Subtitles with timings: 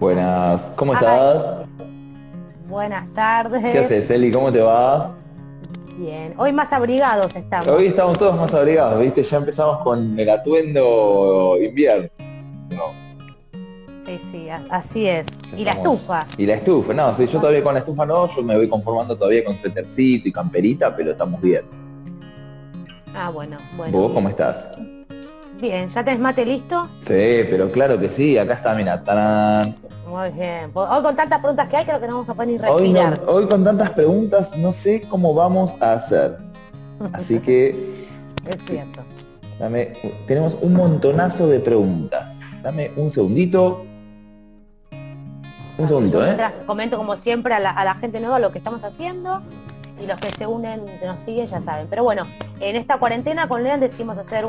[0.00, 1.44] Buenas, ¿cómo estás?
[2.66, 3.70] Buenas tardes.
[3.70, 4.32] ¿Qué haces, Eli?
[4.32, 5.14] ¿Cómo te va?
[5.98, 7.68] Bien, hoy más abrigados estamos.
[7.68, 9.22] Hoy estamos todos más abrigados, ¿viste?
[9.22, 12.08] Ya empezamos con el atuendo invierno.
[14.06, 15.26] Sí, sí, así es.
[15.54, 16.26] Y la estufa.
[16.38, 19.14] Y la estufa, no, si yo todavía con la estufa no, yo me voy conformando
[19.18, 21.64] todavía con suétercito y camperita, pero estamos bien.
[23.14, 23.98] Ah, bueno, bueno.
[23.98, 24.64] ¿Vos cómo estás?
[25.60, 26.88] Bien, ¿ya tenés mate listo?
[27.02, 29.76] Sí, pero claro que sí, acá está, mira, tarán.
[30.08, 30.70] Muy bien.
[30.72, 33.22] Pues, hoy con tantas preguntas que hay, creo que no vamos a poder ni respirar.
[33.26, 36.38] Hoy, con tantas preguntas, no sé cómo vamos a hacer.
[37.12, 38.08] Así que...
[38.46, 39.02] es cierto.
[39.58, 39.92] Dame,
[40.26, 42.24] tenemos un montonazo de preguntas.
[42.62, 43.84] Dame un segundito.
[45.76, 46.36] Un segundito, ¿eh?
[46.64, 49.42] Comento como siempre a la, gente nueva lo que estamos haciendo
[50.02, 51.86] y los que se unen, nos siguen, ya saben.
[51.90, 52.26] Pero bueno,
[52.60, 54.46] en esta cuarentena con Lean decidimos hacer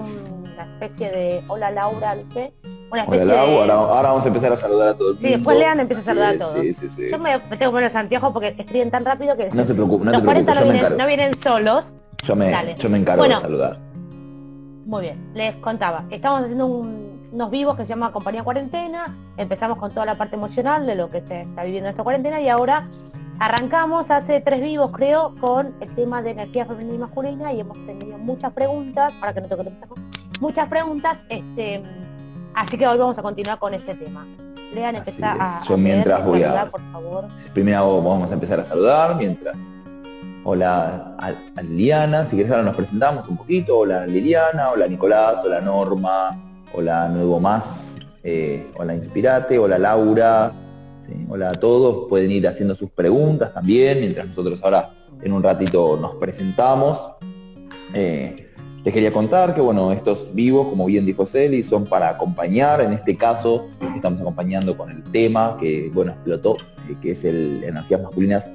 [0.53, 2.53] una especie de hola Laura, ¿viste?
[2.91, 5.17] ahora, vamos a empezar a saludar a todos.
[5.19, 6.59] Sí, después Lean empieza a saludar a todos.
[6.59, 7.09] Sí, sí, sí.
[7.09, 10.05] Yo me, tengo que poner los anteojos porque escriben tan rápido que no se preocupe,
[10.05, 11.95] no los te preocupes, no, vienen, no vienen solos.
[12.23, 13.79] Yo me, yo me encargo de saludar.
[14.85, 19.91] Muy bien, les contaba, estamos haciendo unos vivos que se llama Compañía Cuarentena, empezamos con
[19.91, 22.89] toda la parte emocional de lo que se está viviendo en esta cuarentena y ahora
[23.39, 27.77] arrancamos hace tres vivos creo con el tema de energía femenina y masculina y hemos
[27.85, 29.63] tenido muchas preguntas, para que no toque
[30.41, 31.81] muchas preguntas, este
[32.53, 34.27] Así que hoy vamos a continuar con ese tema.
[34.73, 37.25] Lean, empezar a, Yo mientras voy a, por favor.
[37.53, 39.55] Primero vamos a empezar a saludar mientras.
[40.43, 43.79] Hola a, Liliana, si quieres ahora nos presentamos un poquito.
[43.79, 46.37] Hola Liliana, hola Nicolás, hola Norma,
[46.73, 50.51] hola Nuevo Más, eh, hola Inspirate, hola Laura,
[51.29, 52.09] hola a todos.
[52.09, 54.89] Pueden ir haciendo sus preguntas también, mientras nosotros ahora
[55.21, 56.99] en un ratito nos presentamos.
[57.93, 58.50] Eh,
[58.83, 62.93] les quería contar que bueno, estos vivos, como bien dijo Celi, son para acompañar, en
[62.93, 66.57] este caso estamos acompañando con el tema que bueno explotó,
[66.89, 68.45] eh, que es el energías masculinas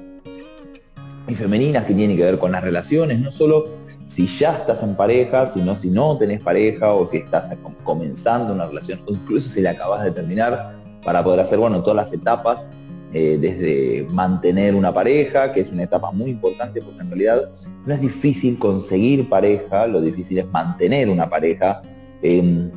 [1.27, 3.69] y femeninas que tiene que ver con las relaciones, no solo
[4.07, 7.53] si ya estás en pareja, sino si no tenés pareja o si estás
[7.83, 12.05] comenzando una relación o incluso si la acabas de terminar para poder hacer bueno todas
[12.05, 12.65] las etapas
[13.13, 17.49] eh, desde mantener una pareja, que es una etapa muy importante porque en realidad
[17.85, 21.81] no es difícil conseguir pareja, lo difícil es mantener una pareja.
[22.21, 22.69] Em,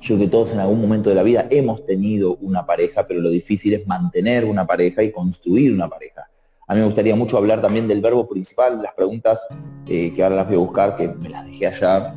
[0.00, 3.20] yo creo que todos en algún momento de la vida hemos tenido una pareja, pero
[3.20, 6.28] lo difícil es mantener una pareja y construir una pareja.
[6.66, 9.38] A mí me gustaría mucho hablar también del verbo principal, las preguntas
[9.86, 12.14] eh, que ahora las voy a buscar, que me las dejé allá.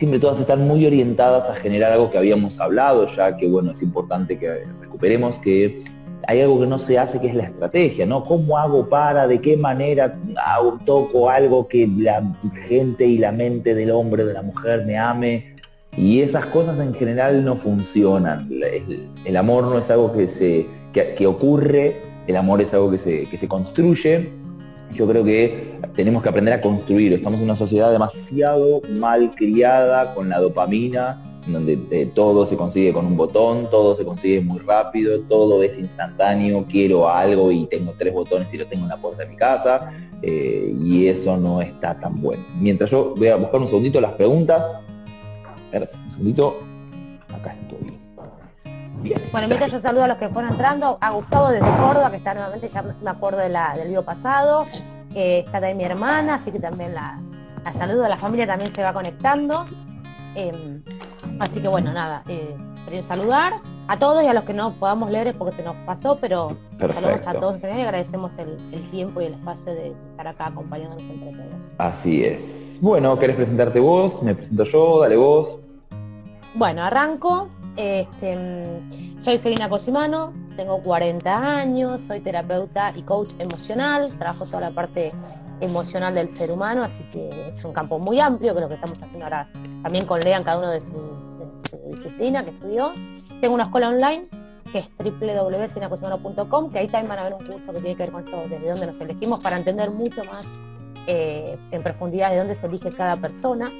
[0.00, 3.72] Em, siempre todas están muy orientadas a generar algo que habíamos hablado ya, que bueno,
[3.72, 5.84] es importante que recuperemos, que
[6.26, 8.24] hay algo que no se hace, que es la estrategia, ¿no?
[8.24, 10.16] ¿Cómo hago para, de qué manera
[10.84, 12.22] toco algo que la
[12.66, 15.56] gente y la mente del hombre, de la mujer me ame?
[15.96, 18.48] Y esas cosas en general no funcionan.
[19.24, 23.28] El, amor no es algo que, se, que, ocurre, el amor es algo que se,
[23.28, 24.30] que se construye
[24.92, 27.12] yo creo que tenemos que aprender a construir.
[27.12, 32.92] Estamos en una sociedad demasiado mal criada con la dopamina, donde eh, todo se consigue
[32.92, 37.94] con un botón, todo se consigue muy rápido, todo es instantáneo, quiero algo y tengo
[37.96, 39.92] tres botones y lo tengo en la puerta de mi casa,
[40.22, 42.44] eh, y eso no está tan bueno.
[42.58, 44.62] Mientras yo voy a buscar un segundito las preguntas.
[44.62, 46.60] A ver, un segundito.
[47.32, 47.99] Acá estoy.
[49.32, 52.34] Bueno, mientras yo saludo a los que fueron entrando, a Gustavo desde Córdoba, que está
[52.34, 54.66] nuevamente, ya me acuerdo de la, del video pasado,
[55.14, 57.18] está también mi hermana, así que también la,
[57.78, 59.66] saludo, la familia también se va conectando.
[60.34, 60.82] Em,
[61.38, 63.54] así que bueno, nada, eh, quería saludar
[63.88, 66.56] a todos y a los que no podamos leer es porque se nos pasó, pero
[66.78, 71.02] saludos a todos y agradecemos el, el, tiempo y el espacio de estar acá acompañándonos
[71.02, 71.72] entre todos.
[71.78, 72.78] Así es.
[72.80, 74.22] Bueno, ¿querés presentarte vos?
[74.22, 75.56] Me presento yo, dale vos.
[76.54, 77.48] Bueno, arranco.
[77.76, 78.36] Este,
[79.20, 85.12] soy Selina Cosimano, tengo 40 años, soy terapeuta y coach emocional, trabajo toda la parte
[85.60, 89.00] emocional del ser humano, así que es un campo muy amplio, que lo que estamos
[89.00, 89.48] haciendo ahora
[89.82, 91.30] también con Lean cada uno de su,
[91.90, 92.92] disciplina que estudió.
[93.40, 94.28] Tengo una escuela online
[94.72, 98.12] que es www.sinacosimano.com, que ahí también van a ver un curso que tiene que ver
[98.12, 100.46] con esto, desde dónde nos elegimos, para entender mucho más
[101.06, 103.70] eh, en profundidad de dónde se elige cada persona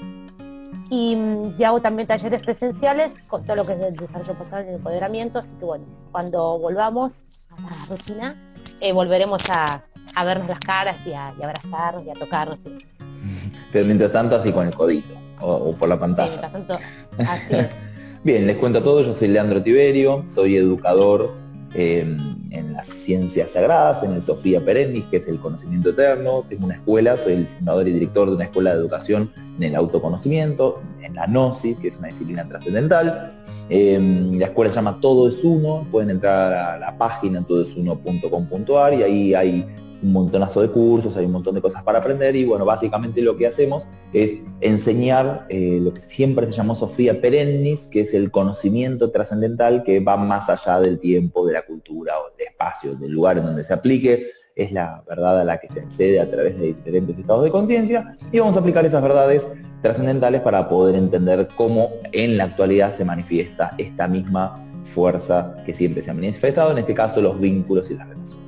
[0.90, 1.16] y,
[1.64, 5.38] hago también talleres presenciales con todo lo que es el desarrollo personal y el empoderamiento,
[5.38, 9.84] así que bueno, cuando volvamos a la rutina, eh, volveremos a,
[10.24, 12.58] vernos las caras y a, abrazarnos y a tocarnos.
[13.72, 16.50] Pero mientras tanto así con el codito o, por la pantalla.
[18.24, 21.32] Bien, les cuento todo, yo soy Leandro Tiberio, soy educador,
[21.72, 26.44] em, en, las ciencias sagradas, en el Sofía Perennis, que es el conocimiento eterno.
[26.48, 29.74] Tengo una escuela, soy el fundador y director de una escuela de educación en el
[29.74, 33.32] autoconocimiento, en la Gnosis, que es una disciplina trascendental.
[33.68, 39.02] Em, la escuela se llama Todo es Uno, pueden entrar a la página todoesuno.com.ar y
[39.02, 39.66] ahí hay
[40.02, 43.36] un montonazo de cursos, hay un montón de cosas para aprender y bueno, básicamente lo
[43.36, 48.30] que hacemos es enseñar eh, lo que siempre se llamó Sofía Perennis, que es el
[48.30, 53.12] conocimiento trascendental que va más allá del tiempo, de la cultura o del espacio, del
[53.12, 56.58] lugar en donde se aplique, es la verdad a la que se accede a través
[56.58, 59.46] de diferentes estados de conciencia y vamos a aplicar esas verdades
[59.82, 66.02] trascendentales para poder entender cómo en la actualidad se manifiesta esta misma fuerza que siempre
[66.02, 68.39] se ha manifestado, en este caso los vínculos y las relaciones.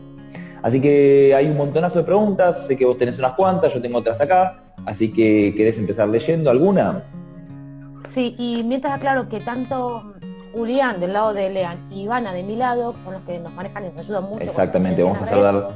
[0.63, 3.99] Así que hay un montonazo de preguntas, sé que vos tenés unas cuantas, yo tengo
[3.99, 7.03] otras acá, así que ¿querés empezar leyendo alguna?
[8.09, 10.15] Sí, y mientras aclaro que tanto
[10.53, 13.87] Julián del lado de Lean y Ivana de mi lado, son los que nos manejan
[13.87, 14.45] y nos ayudan mucho.
[14.45, 15.69] Exactamente, vamos a saludar.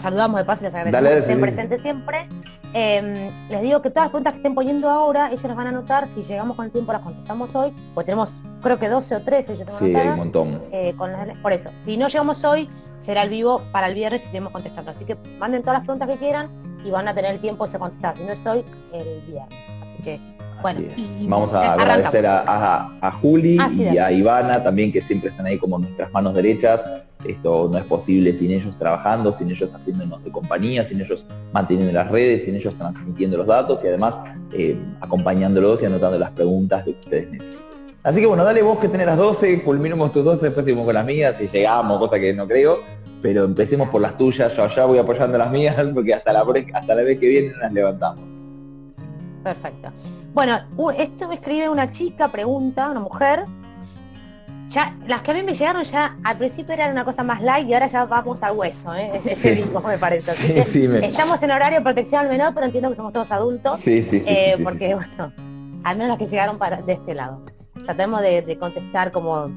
[0.00, 2.28] Saludamos de paso y les agradecemos que estén presentes siempre.
[2.72, 5.70] Em, les digo que todas las preguntas que estén poniendo ahora, ellos las van a
[5.70, 9.22] anotar, si llegamos con el tiempo las contestamos hoy, pues tenemos creo que 12 o
[9.22, 10.62] 13, yo tengo Sí, hay un montón.
[10.70, 10.94] Eh,
[11.42, 12.68] por eso, si no llegamos hoy,
[13.04, 14.90] será el vivo para el viernes y seguimos contestando.
[14.90, 16.48] Así que manden todas las preguntas que quieran
[16.84, 18.16] y van a tener el tiempo de contestar.
[18.16, 19.58] Si no es hoy, el viernes.
[19.82, 20.20] Así que,
[20.62, 20.80] bueno.
[21.22, 26.12] Vamos a agradecer a, Juli y a Ivana también, que siempre están ahí como nuestras
[26.12, 26.82] manos derechas.
[27.24, 31.92] Esto no es posible sin ellos trabajando, sin ellos haciéndonos de compañía, sin ellos manteniendo
[31.92, 34.18] las redes, sin ellos transmitiendo los datos y además
[34.52, 37.69] eh, acompañándolos y anotando las preguntas que ustedes necesitan.
[38.02, 40.94] Así que bueno, dale vos que tenés las 12, culminemos tus 12, después seguimos con
[40.94, 42.78] las mías y llegamos, cosa que no creo,
[43.20, 46.42] pero empecemos por las tuyas, yo allá voy apoyando las mías porque hasta la,
[46.72, 48.24] hasta la vez que viene las levantamos.
[49.44, 49.90] Perfecto.
[50.32, 50.58] Bueno,
[50.96, 53.44] esto me escribe una chica, pregunta, una mujer.
[54.68, 57.68] Ya, las que a mí me llegaron ya al principio eran una cosa más light
[57.68, 59.20] y ahora ya vamos al hueso, ¿eh?
[59.26, 60.60] Ese me parece.
[61.02, 63.80] Estamos en horario de protección al menor, pero entiendo que somos todos adultos.
[63.80, 65.32] Sí, sí, eh, porque, bueno,
[65.82, 67.42] al menos las que llegaron para, de este lado
[67.84, 69.50] tratemos de, contestar como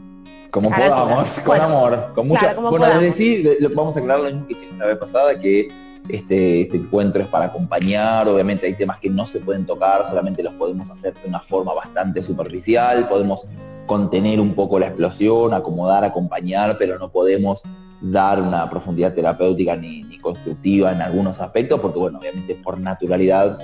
[0.52, 2.54] como podamos, con amor, con mucha.
[2.54, 5.68] bueno, decir, vamos a aclarar lo mismo que hicimos la vez pasada, que
[6.10, 10.44] este, este, encuentro es para acompañar, obviamente hay temas que no se pueden tocar, solamente
[10.44, 13.42] los podemos hacer de una forma bastante superficial, podemos
[13.88, 17.62] contener un poco la explosión, acomodar, acompañar, pero no podemos
[18.02, 23.58] dar una profundidad terapéutica ni, ni constructiva en algunos aspectos, porque bueno, obviamente por naturalidad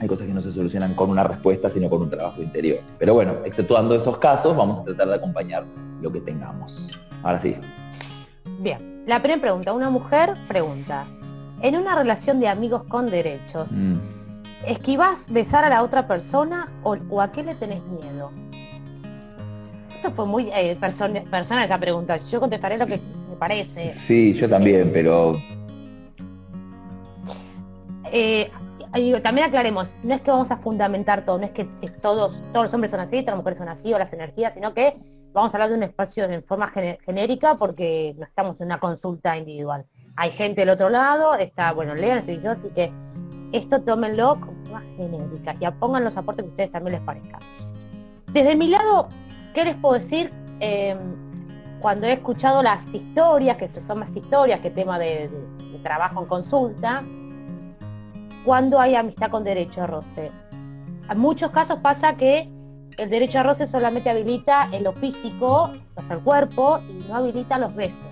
[0.00, 2.80] hay cosas que no se solucionan con una respuesta, sino con un trabajo interior.
[2.98, 5.64] Pero bueno, exceptuando esos casos, vamos a tratar de acompañar
[6.00, 6.88] lo que tengamos.
[7.22, 7.56] Ahora sí.
[8.60, 9.72] Bien, la primera pregunta.
[9.72, 11.06] Una mujer pregunta,
[11.62, 13.96] en una relación de amigos con derechos, mm.
[14.66, 18.30] ¿esquivas besar a la otra persona o, a qué le tenés miedo?
[19.98, 22.18] Eso fue muy eh, personal esa pregunta.
[22.30, 23.94] Yo contestaré lo que me parece.
[24.06, 25.32] Sí, yo también, pero...
[28.12, 28.48] Eh,
[29.22, 31.64] también aclaremos, no es que vamos a fundamentar todo, no es que
[32.02, 34.74] todos, todos los hombres son así, todas las mujeres son así, o las energías, sino
[34.74, 34.96] que
[35.32, 36.72] vamos a hablar de un espacio en forma
[37.04, 39.86] genérica porque no estamos en una consulta individual.
[40.16, 42.92] Hay gente del otro lado, está, bueno, lean, estoy yo, así que
[43.52, 47.38] esto tómenlo como forma genérica y pongan los aportes que a ustedes también les parezca.
[48.32, 49.08] Desde mi lado,
[49.54, 50.32] ¿qué les puedo decir?
[50.60, 50.98] Em,
[51.80, 55.30] cuando he escuchado las historias, que son más historias que tema de
[55.82, 57.04] trabajo en consulta,
[58.44, 60.30] cuando hay amistad con derecho a roce.
[61.10, 62.50] En muchos casos pasa que
[62.98, 67.16] el derecho a roce solamente habilita en lo físico, o sea, el cuerpo, y no
[67.16, 68.02] habilita los besos.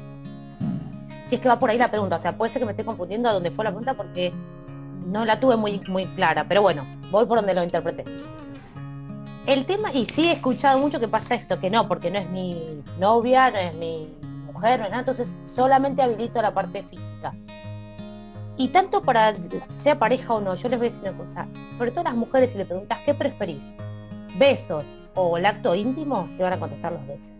[1.28, 2.84] Si es que va por ahí la pregunta, o sea, puede ser que me esté
[2.84, 4.32] confundiendo a dónde fue la pregunta porque
[5.06, 8.04] no la tuve muy, muy clara, pero bueno, voy por donde lo interpreté.
[9.46, 12.28] El tema, y sí he escuchado mucho que pasa esto, que no, porque no es
[12.30, 14.08] mi novia, no es mi
[14.52, 17.32] mujer, no es nada, entonces solamente habilito la parte física.
[18.58, 19.34] Y tanto para
[19.74, 21.46] sea pareja o no, yo les voy a decir una cosa,
[21.76, 23.60] sobre todo las mujeres si le preguntas qué preferís,
[24.38, 24.84] besos
[25.14, 27.32] o el acto íntimo, te van a contestar los besos.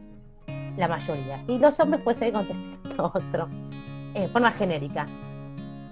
[0.76, 1.42] La mayoría.
[1.49, 3.49] Y los hombres pueden seguir contestando otro,
[4.14, 5.06] en forma genérica.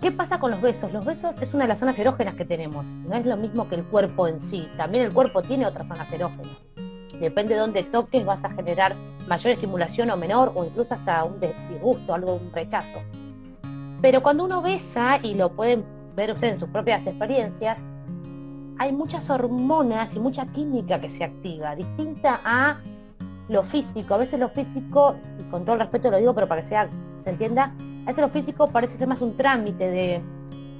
[0.03, 0.93] ¿Qué pasa con los besos?
[0.93, 2.87] Los besos es una de las zonas erógenas que tenemos.
[3.09, 4.69] No es lo mismo que el cuerpo en sí.
[4.77, 6.59] También el cuerpo tiene otras zonas erógenas.
[7.19, 8.95] Depende de dónde toques, vas a generar
[9.27, 12.99] mayor estimulación o menor, o incluso hasta un disgusto, algo, un rechazo.
[14.05, 15.83] Pero cuando uno besa, y lo pueden
[16.15, 17.79] ver ustedes en sus propias experiencias,
[18.77, 22.81] hay muchas hormonas y mucha química que se activa, distinta a
[23.49, 24.13] lo físico.
[24.13, 27.31] A veces lo físico, y con todo el respeto lo digo, pero para que se
[27.31, 30.23] entienda, a veces lo físico parece ser más un trámite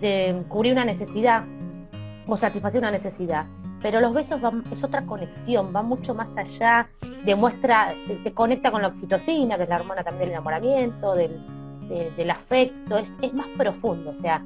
[0.03, 1.47] de, cubrir una necesidad
[2.27, 3.47] o satisfacer una necesidad.
[3.81, 4.39] pero los besos
[4.71, 6.91] es otra conexión, va mucho más allá,
[7.25, 7.89] demuestra,
[8.23, 11.41] te, conecta con la oxitocina, que es la hormona también del enamoramiento, del,
[11.89, 14.45] del afecto, es, es, más profundo, o sea,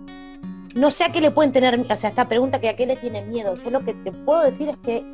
[0.74, 2.96] no sé a qué le pueden tener, o sea, esta pregunta que a qué le
[2.96, 5.04] tienen miedo, yo lo que te puedo decir es que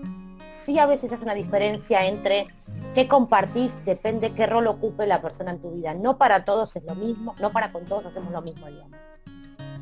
[0.48, 2.46] sí a veces hace una diferencia entre
[2.94, 5.94] qué compartís, depende qué rol ocupe la persona en tu vida.
[5.94, 8.98] No para todos es lo mismo, no para con todos hacemos lo mismo, digamos.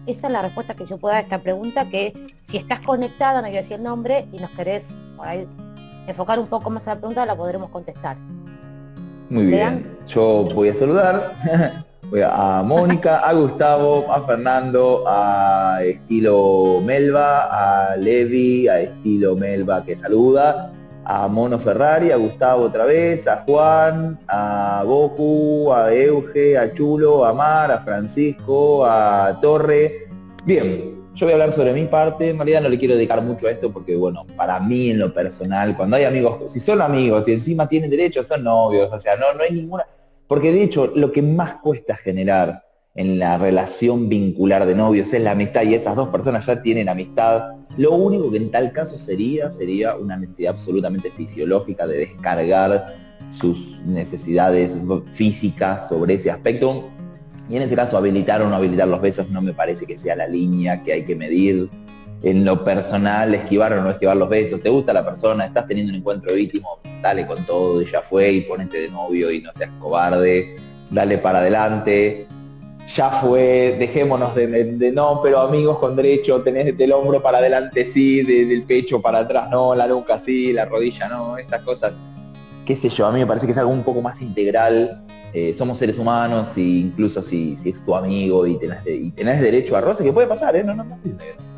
[0.06, 2.12] Esa es la respuesta que yo puedo dar a esta pregunta, que
[2.44, 5.46] si estás conectada, no quiero decir el nombre, y nos querés por ahí
[6.08, 8.16] enfocar un poco más a la pregunta, la podremos contestar.
[9.30, 11.36] Muy bien, yo voy a saludar
[12.20, 19.96] a Mónica, a Gustavo, a Fernando, a estilo Melba, a Levi, a estilo Melba que
[19.96, 20.72] saluda,
[21.04, 27.24] a Mono Ferrari, a Gustavo otra vez, a Juan, a Goku, a Euge, a Chulo,
[27.24, 30.08] a Mar, a Francisco, a Torre.
[30.44, 33.46] Bien, yo voy a hablar sobre mi parte, en realidad no le quiero dedicar mucho
[33.46, 37.26] a esto porque, bueno, para mí en lo personal, cuando hay amigos, si son amigos
[37.26, 39.84] y encima tienen derecho, son novios, o sea, no, no hay ninguna...
[40.32, 45.20] Porque de hecho, lo que más cuesta generar en la relación vincular de novios es
[45.20, 48.98] la amistad y esas dos personas ya tienen amistad lo único que en tal caso
[48.98, 52.94] sería, sería una necesidad absolutamente fisiológica de descargar
[53.30, 54.72] sus necesidades
[55.12, 56.88] físicas sobre ese aspecto.
[57.50, 60.16] Y en ese caso, habilitar o no habilitar los besos no me parece que sea
[60.16, 61.68] la línea que hay que medir.
[62.22, 64.62] En lo personal, esquivar o no esquivar los besos.
[64.62, 65.46] ¿Te gusta la persona?
[65.46, 66.78] ¿Estás teniendo un encuentro íntimo?
[67.00, 70.56] Dale con todo y ya fue y ponete de novio y no seas cobarde.
[70.90, 72.26] Dale para adelante
[72.94, 78.22] ya fue, dejémonos de, no, pero amigos con derecho, tenés del hombro para adelante sí,
[78.22, 81.92] del pecho para atrás no, la nuca sí, la rodilla no, esas cosas,
[82.66, 85.54] qué sé yo, a mí me parece que es algo un poco más integral, eh,
[85.56, 88.82] somos seres humanos e incluso si, si, es tu amigo y tenés,
[89.14, 90.64] tenés derecho a roce, que puede pasar, ¿eh?
[90.64, 91.51] no, no, no, no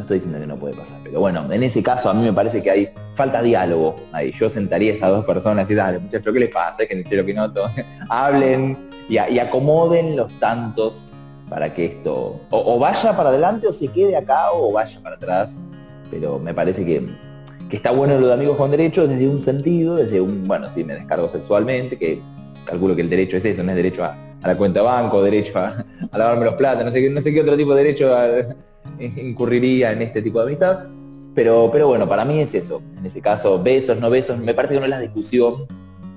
[0.00, 2.62] estoy diciendo que no puede pasar, pero bueno, en ese caso a mí me parece
[2.62, 6.40] que hay falta diálogo ahí, yo sentaría a esas dos personas y dale, muchachos, ¿qué
[6.40, 6.82] les pasa?
[6.82, 7.70] Es que lo que noto,
[8.08, 10.94] hablen y, acomoden los tantos
[11.48, 15.50] para que esto o, vaya para adelante o se quede acá o vaya para atrás.
[16.10, 17.08] Pero me parece que,
[17.70, 20.94] está bueno lo de amigos con derechos desde un sentido, desde un, bueno, si me
[20.94, 22.22] descargo sexualmente, que
[22.64, 25.84] calculo que el derecho es eso, no es derecho a, la cuenta banco, derecho a,
[26.16, 28.16] lavarme los platos, no sé, no sé qué otro tipo de derecho
[29.00, 30.86] incurriría en este tipo de amistad.
[31.34, 32.82] Pero, pero bueno, para mí es eso.
[32.98, 35.66] En ese caso, besos, no besos, me parece que no es la discusión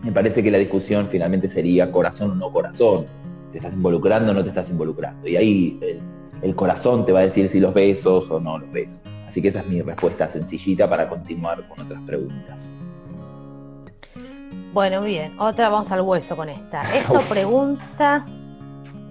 [0.04, 3.06] me parece que la discusión finalmente sería corazón o no corazón.
[3.52, 5.28] ¿Te estás involucrando o no te estás involucrando?
[5.28, 6.02] Y ahí
[6.42, 9.00] el, corazón te va a decir si los besos o no los besos.
[9.28, 12.62] Así que esa es mi respuesta sencillita para continuar con otras preguntas.
[14.74, 15.40] Bueno, bien.
[15.40, 16.84] Otra vamos al hueso con esta.
[16.98, 18.26] Esto pregunta...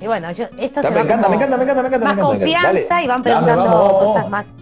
[0.02, 3.04] Y bueno, yo, esto se me, encanta, me encanta, me encanta, me encanta, Más confianza
[3.04, 4.52] y van preguntando cosas más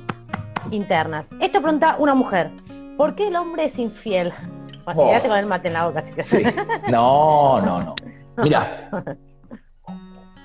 [0.70, 1.28] internas.
[1.40, 2.50] Esto pregunta una mujer.
[2.98, 4.34] ¿Por qué el hombre es infiel?
[4.84, 5.12] Oh.
[5.22, 6.04] con el mate en la boca,
[6.90, 7.94] No, no, no.
[8.42, 8.90] Mira,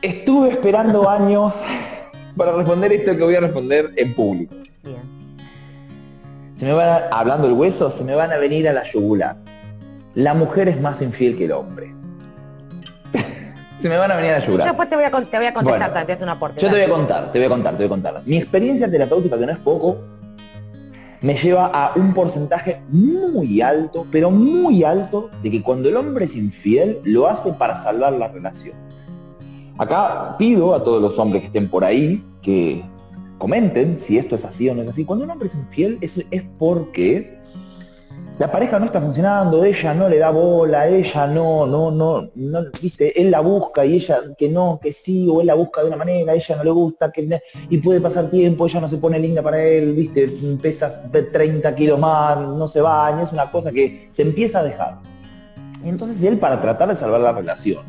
[0.01, 1.53] estuve esperando años
[2.37, 4.55] para responder esto que voy a responder en público.
[4.81, 5.01] Bien.
[6.55, 9.35] Se me van hablando el hueso, se me van a venir a la yugular.
[10.13, 11.93] La mujer es más infiel que el hombre.
[13.85, 14.67] Se me van a venir a la yugular.
[14.67, 16.59] después te voy a, te voy a contestar, te hace un aporte.
[16.59, 18.21] Yo te voy a contar, te voy a contar, te voy a contar.
[18.25, 19.97] Mi experiencia terapéutica, que no es poco,
[21.21, 26.25] me lleva a un porcentaje muy alto, pero muy alto, de que cuando el hombre
[26.25, 28.73] es infiel, lo hace para salvar la relación.
[29.77, 32.83] Acá pido a todos los hombres que estén por ahí que
[33.37, 35.05] comenten si esto es así o no es así.
[35.05, 37.34] Cuando un hombre es infiel es, es porque
[38.37, 42.31] la pareja no está funcionando, ella no le da bola, ella no, no, no,
[42.81, 45.87] viste, él la busca y ella que no, que sí, o él la busca de
[45.87, 49.19] una manera, ella no le gusta, que y puede pasar tiempo, ella no se pone
[49.19, 50.27] linda para él, viste,
[50.61, 54.99] pesas 30 kilos más, no se baña, es una cosa que se empieza a dejar.
[55.85, 57.85] Y entonces él para tratar de salvar la relación,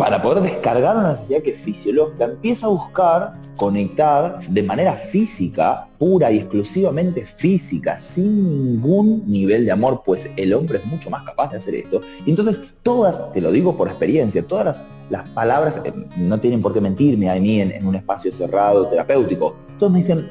[0.00, 6.32] para poder descargar una necesidad que fisiológica, empieza a buscar conectar de manera física, pura
[6.32, 11.50] y exclusivamente física, sin ningún nivel de amor, pues el hombre es mucho más capaz
[11.50, 12.00] de hacer esto.
[12.24, 14.78] Y entonces todas, te lo digo por experiencia, todas
[15.10, 19.54] las, palabras eh, no tienen por qué mentirme a mí en, un espacio cerrado, terapéutico.
[19.78, 20.30] Todos me dicen,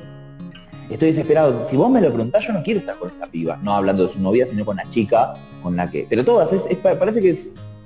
[0.89, 1.63] estoy desesperado.
[1.69, 4.09] Si vos me lo preguntás, yo no quiero estar con esta piba, no hablando de
[4.09, 6.07] su novia, sino con la chica con la que...
[6.09, 6.49] Pero todas,
[6.81, 7.37] parece que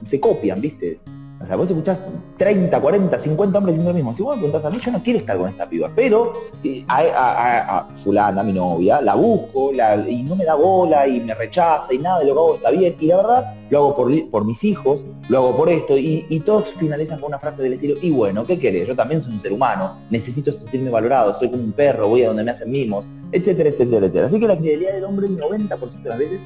[0.05, 1.01] se copian, ¿viste?
[1.43, 1.99] O sea, vos escuchás
[2.37, 4.13] 30, 40, 50 hombres diciendo lo mismo.
[4.13, 6.33] Si vos me preguntás a mí, yo no quiero estar con esta piba, pero
[6.63, 11.93] eh, a, fulana, mi novia, la busco y no me da bola y me rechaza
[11.93, 12.95] y nada de lo hago está bien.
[12.97, 13.95] Y la verdad, lo hago
[14.31, 17.73] por, mis hijos, lo hago por esto y, y, todos finalizan con una frase del
[17.73, 18.87] estilo, y bueno, ¿qué querés?
[18.87, 22.27] Yo también soy un ser humano, necesito sentirme valorado, soy como un perro, voy a
[22.27, 24.27] donde me hacen mimos, etcétera, etcétera, etcétera.
[24.27, 26.41] Así que la fidelidad del hombre el 90% de las veces,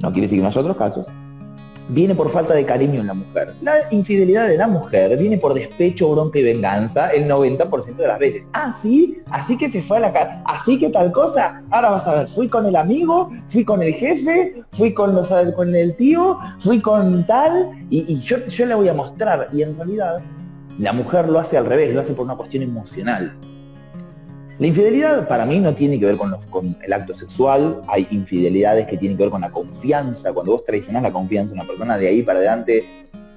[0.00, 1.06] no quiere decir que no haya otros casos,
[1.88, 3.54] viene por falta de cariño en la mujer.
[3.62, 8.18] La infidelidad de la mujer viene por despecho, bronca y venganza el 90% de las
[8.18, 8.42] veces.
[8.52, 11.62] Ah, sí, así que se fue a la casa, así que tal cosa.
[11.70, 15.28] Ahora vas a ver, fui con el amigo, fui con el jefe, fui con, los,
[15.54, 19.48] con el tío, fui con tal, y, yo, yo le voy a mostrar.
[19.52, 20.20] Y en realidad,
[20.78, 23.32] la mujer lo hace al revés, lo hace por una cuestión emocional.
[24.58, 26.34] La infidelidad para mí no tiene que ver con,
[26.82, 31.00] el acto sexual, hay infidelidades que tienen que ver con la confianza, cuando vos traicionás
[31.00, 32.84] la confianza de una persona, de ahí para adelante,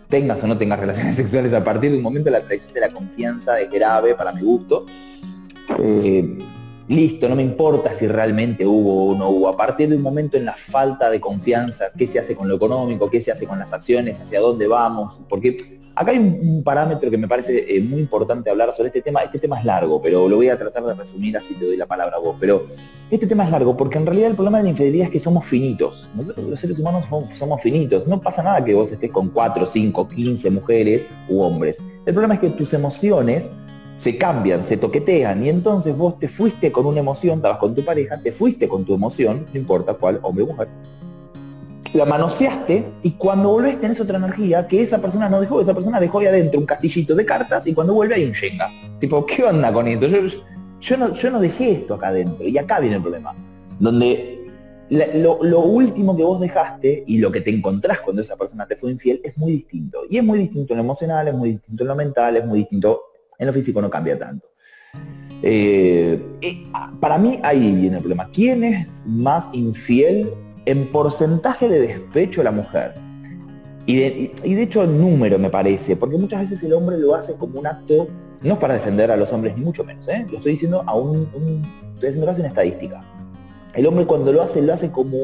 [0.10, 2.90] tengas o no tengas relaciones sexuales, a partir de un momento la traición de la
[2.90, 4.88] confianza es grave para mi gusto.
[5.78, 6.40] Eh,
[6.88, 9.48] listo, no me importa si realmente hubo o no hubo.
[9.48, 12.56] A partir de un momento en la falta de confianza, qué se hace con lo
[12.56, 17.10] económico, qué se hace con las acciones, hacia dónde vamos, porque Acá hay un, parámetro
[17.10, 19.21] que me parece eh, muy importante hablar sobre este tema.
[19.21, 21.86] Este tema es largo, pero lo voy a tratar de resumir así te doy la
[21.86, 22.38] palabra a vos.
[22.39, 22.67] Pero
[23.10, 25.45] este tema es largo porque en realidad el problema de la infidelidad es que somos
[25.45, 26.10] finitos.
[26.15, 27.05] Nosotros los seres humanos
[27.36, 28.07] somos, finitos.
[28.07, 31.77] No pasa nada que vos estés con 4, 5, 15 mujeres u hombres.
[32.05, 33.50] El problema es que tus emociones
[33.98, 37.83] se cambian, se toquetean y entonces vos te fuiste con una emoción, estabas con tu
[37.83, 40.69] pareja, te fuiste con tu emoción, no importa cuál, hombre o mujer,
[41.93, 46.00] la manoseaste y cuando volvés tenés otra energía que esa persona no dejó, esa persona
[46.00, 48.69] dejó ahí adentro un castillito de cartas y cuando vuelve hay un Shenga.
[49.00, 50.07] Tipo, ¿qué onda con esto?
[50.79, 53.36] Yo, no, yo no dejé esto acá adentro y acá viene el problema.
[53.79, 54.39] Donde
[54.89, 58.91] lo, último que vos dejaste y lo que te encontrás cuando esa persona te fue
[58.91, 60.01] infiel es muy distinto.
[60.10, 62.60] Y es muy distinto en lo emocional, es muy distinto en lo mental, es muy
[62.60, 63.01] distinto
[63.38, 64.48] en lo físico, no cambia tanto.
[65.43, 66.63] Eh, eh,
[67.00, 68.29] para mí ahí viene el problema.
[68.31, 70.29] ¿Quién es más infiel
[70.65, 72.94] en porcentaje de despecho a la mujer.
[73.86, 77.60] Y de, hecho en número me parece, porque muchas veces el hombre lo hace como
[77.60, 78.08] un acto,
[78.41, 80.25] no es para defender a los hombres ni mucho menos, ¿eh?
[80.30, 81.27] lo estoy diciendo a un,
[81.96, 83.03] estoy haciendo caso en estadística.
[83.74, 85.18] El hombre cuando lo hace, lo hace como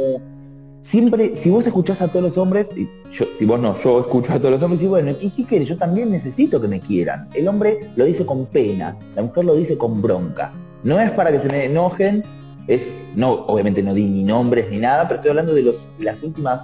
[0.81, 2.89] siempre, si vos escuchás a todos los hombres, y
[3.35, 5.67] si vos no, yo escucho a todos los hombres y bueno, ¿y qué quieres?
[5.67, 7.29] Yo también necesito que me quieran.
[7.33, 10.53] El hombre lo dice con pena, la mujer lo dice con bronca.
[10.83, 12.23] No es para que se me enojen,
[12.67, 16.61] es, no, obviamente no di ni nombres ni nada, pero estoy hablando de las últimas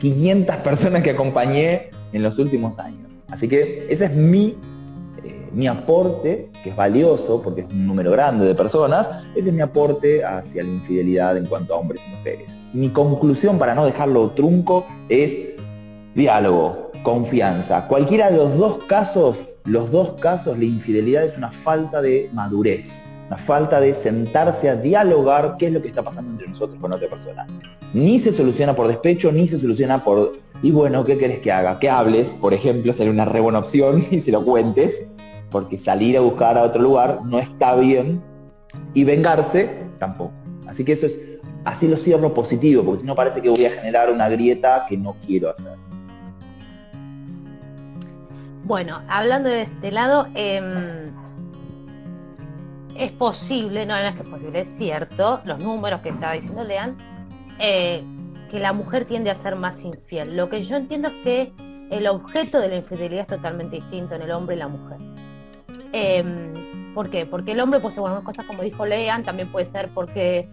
[0.00, 3.10] 500 personas que acompañé en los últimos años.
[3.28, 4.56] Así que ese es mi,
[5.22, 9.54] eh, mi aporte, que es valioso porque es un número grande de personas, ese es
[9.54, 12.50] mi aporte hacia la infidelidad en cuanto a hombres y mujeres.
[12.72, 15.34] Mi conclusión, para no dejarlo trunco, es
[16.14, 17.86] diálogo, confianza.
[17.88, 23.11] Cualquiera de los dos casos, los dos casos, la infidelidad es una falta de madurez
[23.32, 26.92] la falta de sentarse a dialogar qué es lo que está pasando entre nosotros con
[26.92, 27.46] otra persona.
[27.94, 31.78] Ni se soluciona por despecho, ni se soluciona por, y bueno, ¿qué querés que haga?
[31.78, 35.06] Que hables, por ejemplo, sería una re buena opción y se lo cuentes,
[35.50, 38.22] porque salir a buscar a otro lugar no está bien,
[38.92, 40.34] y vengarse tampoco.
[40.68, 41.18] Así que eso es,
[41.64, 44.98] así lo cierro positivo, porque si no parece que voy a generar una grieta que
[44.98, 45.78] no quiero hacer.
[48.64, 51.21] Bueno, hablando de este lado, em,
[52.96, 56.64] es posible, no, no es que es posible, es cierto, los números que estaba diciendo
[56.64, 56.96] Lean,
[57.58, 58.04] eh,
[58.50, 60.36] que la mujer tiende a ser más infiel.
[60.36, 61.52] Lo que yo entiendo es que
[61.90, 64.98] el objeto de la infidelidad es totalmente distinto en el hombre y la mujer.
[65.92, 67.24] Em, ¿Por qué?
[67.24, 70.48] Porque el hombre puede ser bueno, cosas como dijo Lean, también puede ser porque,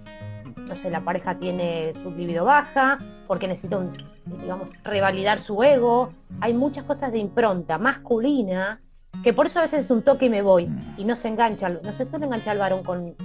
[0.55, 3.79] no sé, la pareja tiene su libido baja, porque necesita,
[4.25, 6.13] digamos, revalidar su ego.
[6.39, 8.81] Hay muchas cosas de impronta masculina
[9.23, 10.69] que por eso a veces es un toque y me voy.
[10.97, 13.15] Y no se engancha, no se suele enganchar el varón con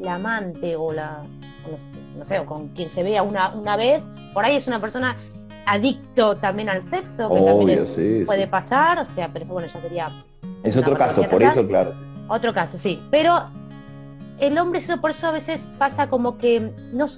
[0.00, 1.22] la amante o la,
[2.18, 5.16] no sé, o con quien se vea una, una vez, por ahí es una persona
[5.66, 10.10] adicto también al sexo, que también puede pasar, o sea, pero eso bueno, ya sería...
[10.64, 11.94] Es otro caso, por eso, claro.
[12.28, 13.48] Otro caso, sí, pero
[14.38, 17.08] el hombre eso por eso a veces pasa como que no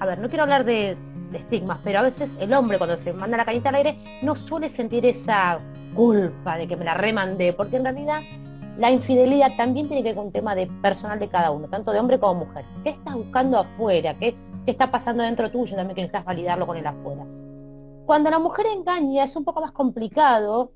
[0.00, 0.96] a ver, no quiero hablar de,
[1.30, 4.34] de estigmas, pero a veces el hombre cuando se manda la cañita al aire no
[4.34, 5.60] suele sentir esa
[5.94, 8.20] culpa de que me la remandé, porque en realidad
[8.76, 11.92] la infidelidad también tiene que ver con un tema de personal de cada uno, tanto
[11.92, 12.64] de hombre como mujer.
[12.82, 14.18] ¿Qué estás buscando afuera?
[14.18, 14.34] ¿Qué,
[14.66, 15.76] está pasando dentro tuyo?
[15.76, 17.26] También que necesitas validarlo con el afuera.
[18.06, 20.72] Cuando la mujer engaña es un poco más complicado.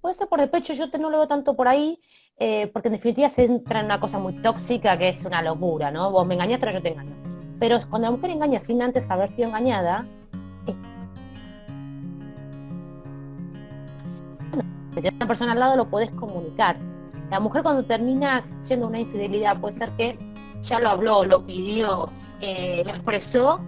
[0.00, 1.98] Puede ser por el pecho, yo no lo veo tanto por ahí,
[2.38, 5.90] eh, porque en definitiva se entra en una cosa muy tóxica que es una locura,
[5.90, 6.10] ¿no?
[6.10, 7.16] Vos me engañaste, pero yo te engaño.
[7.58, 10.06] Pero cuando la mujer engaña sin antes haber sido engañada,
[14.94, 16.76] Si una persona al lado lo puedes comunicar.
[17.30, 20.18] La mujer cuando termina siendo una infidelidad puede ser que
[20.62, 23.60] ya lo habló, lo pidió, eh, lo expresó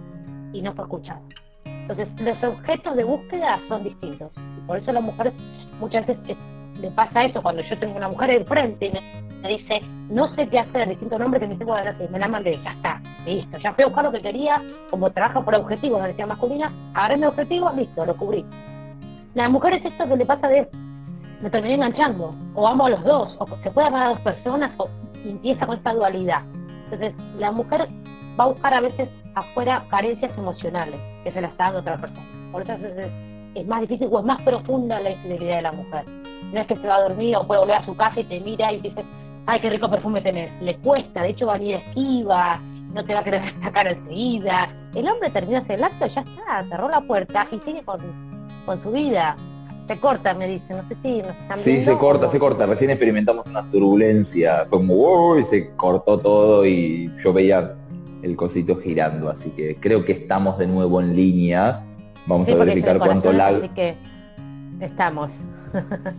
[0.51, 1.21] y no fue escuchado.
[1.65, 4.31] Entonces los objetos de búsqueda son distintos.
[4.67, 5.33] Por eso a las mujeres
[5.79, 6.37] muchas veces
[6.79, 10.59] le pasa eso cuando yo tengo una mujer enfrente y me, dice, no sé qué
[10.59, 13.83] hacer, distinto nombre que me dice, bueno, me la mandé, ya está, listo, ya fui
[13.83, 17.71] a buscar lo que quería, como trabajo por objetivos, la decía masculina, agarré mi objetivo,
[17.75, 18.45] listo, lo cubrí.
[19.33, 20.69] Las mujeres esto que le pasa de
[21.41, 24.71] me terminé enganchando, o amo a los dos, o se puede amar a dos personas,
[24.77, 24.89] o
[25.25, 26.41] empieza con esta dualidad.
[26.85, 27.87] Entonces, la mujer
[28.39, 32.27] va a buscar a veces afuera carencias emocionales que se las está dando otra persona.
[32.51, 32.73] Por eso
[33.55, 36.05] es, más difícil o es más profunda la infidelidad de la mujer.
[36.51, 38.39] No es que se va a dormir o puede volver a su casa y te
[38.39, 39.03] mira y dice,
[39.45, 40.51] ay, qué rico perfume tenés.
[40.61, 42.59] Le cuesta, de hecho va a ir esquiva,
[42.93, 44.69] no te va a querer sacar enseguida.
[44.93, 47.99] El hombre termina el acto, ya está, cerró la puerta y sigue con,
[48.65, 49.35] con su vida.
[49.87, 52.65] Se corta, me dice, no sé si nos están Sí, se corta, se corta.
[52.65, 57.75] Recién experimentamos una turbulencia, como wow, y se cortó todo y yo veía
[58.21, 61.83] el cosito girando, así que creo que estamos de nuevo en línea.
[62.25, 63.55] Vamos a verificar cuánto lag.
[63.55, 63.97] Así que
[64.79, 65.33] estamos.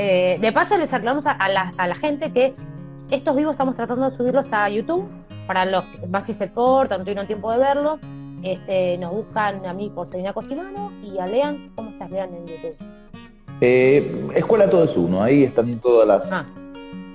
[0.00, 2.54] Eh, de paso les aclaramos a, la, gente que
[3.10, 5.08] estos vivos estamos tratando de subirlos a YouTube
[5.48, 7.98] para los que más si se cortan, no tienen tiempo de verlo.
[8.42, 11.72] Este, nos buscan a mí por Selina Cosimano y a Lean.
[11.74, 12.76] ¿Cómo estás, Lean, en YouTube?
[13.60, 16.32] Eh, escuela Todo es Uno, ahí están todas las...
[16.32, 16.46] Ah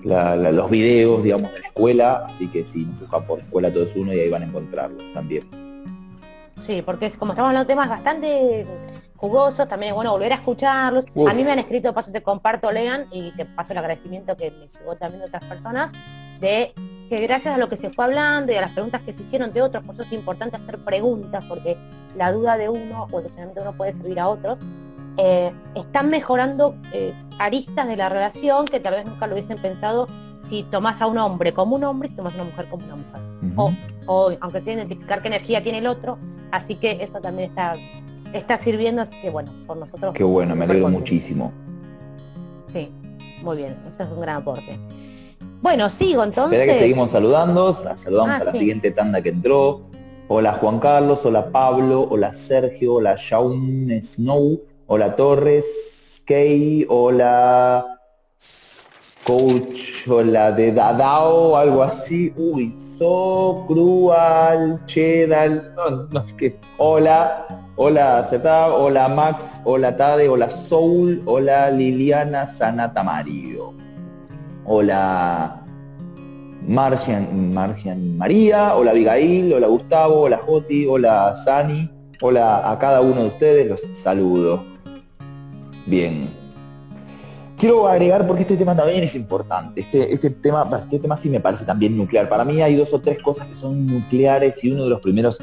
[0.04, 3.96] los videos, digamos, de la escuela, así que si nos buscan por Escuela Todo es
[3.96, 5.44] Uno y ahí van a encontrarlo también.
[6.66, 8.66] Sí, porque es, como estamos hablando de temas bastante
[9.16, 11.06] jugosos, también es bueno volver a escucharlos.
[11.28, 14.52] A mí me han escrito, paso te comparto, lean, y te paso el agradecimiento que
[14.52, 15.92] me llegó también de otras personas,
[16.44, 16.74] de
[17.10, 19.54] que gracias a lo que se fue hablando y a las preguntas que se hicieron
[19.54, 21.78] de otros, por eso es importante hacer preguntas, porque
[22.18, 24.58] la duda de uno o el de uno puede servir a otros,
[25.18, 30.08] eh, están mejorando eh, aristas de la relación que tal vez nunca lo hubiesen pensado
[30.40, 32.96] si tomás a un hombre como un hombre y tomás a una mujer como una
[32.96, 33.78] mujer.
[34.08, 36.18] o, aunque sea identificar qué energía tiene el otro,
[36.52, 37.76] así que eso también está,
[38.34, 40.14] está sirviendo, así que bueno, por nosotros.
[40.14, 41.54] Qué bueno, me alegro muchísimo.
[42.74, 42.92] Sí,
[43.44, 44.78] muy bien, esto es un gran aporte.
[45.64, 46.60] Bueno, sigo entonces.
[46.60, 49.84] Espera que seguimos saludando, saludamos ah, a la siguiente tanda que entró.
[50.28, 57.98] Hola Juan Carlos, hola Pablo, hola Sergio, hola Shaun Snow, Hola Torres, Kay, hola
[59.26, 62.34] Coach, hola de Dadao, algo así.
[62.36, 66.60] Uy, so cruel, Chedal, no, no, es que.
[66.78, 73.83] Hola, hola Zeta, hola Max, hola Tade, hola Soul, hola Liliana Sanata Mario.
[74.66, 75.62] Hola
[76.66, 81.90] Margian, Margian María, hola Abigail, hola Gustavo, hola Joti, hola Sani,
[82.22, 84.64] hola a cada uno de ustedes, los saludo.
[85.86, 86.30] Bien.
[87.58, 89.82] Quiero agregar porque este tema también es importante.
[89.82, 92.30] Este, este, tema, este tema sí me parece también nuclear.
[92.30, 95.40] Para mí hay dos o tres cosas que son nucleares y uno de los primeros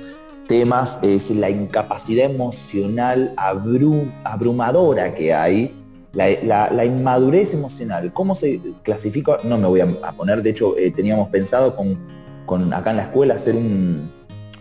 [0.49, 5.80] temas es la incapacidad emocional abrumadora que hay,
[6.13, 8.13] la, inmadurez emocional.
[8.13, 9.39] ¿Cómo se clasifica?
[9.45, 11.99] No me voy a, poner, de hecho eh, teníamos pensado con,
[12.47, 14.11] con acá en la escuela hacer un,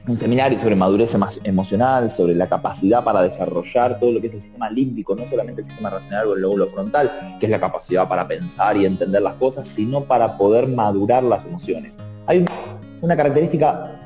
[0.07, 4.41] un seminario sobre madurez emocional, sobre la capacidad para desarrollar todo lo que es el
[4.41, 8.07] sistema límbico, no solamente el sistema racional o el lóbulo frontal, que es la capacidad
[8.07, 11.95] para pensar y entender las cosas, sino para poder madurar las emociones.
[12.25, 12.45] Hay
[13.01, 13.98] una característica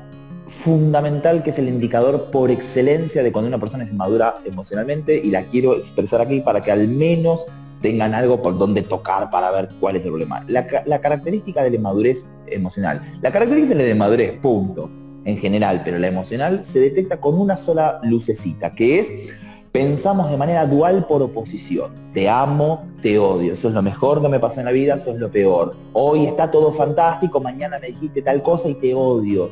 [0.62, 5.30] fundamental que es el indicador por excelencia de cuando una persona es madura emocionalmente y
[5.30, 7.44] la quiero expresar aquí para que al menos
[7.82, 10.44] tengan algo por donde tocar para ver cuál es el problema.
[10.48, 13.18] La, característica de la madurez emocional.
[13.20, 14.90] La característica de la madurez, punto
[15.26, 19.06] en general, pero la emocional se detecta con una sola lucecita, que es
[19.70, 21.92] pensamos de manera dual por oposición.
[22.14, 23.54] Te amo, te odio.
[23.54, 25.74] Eso es lo mejor que me pasó en la vida, eso es lo peor.
[25.92, 29.50] Hoy está todo fantástico, mañana me dijiste tal cosa y te odio.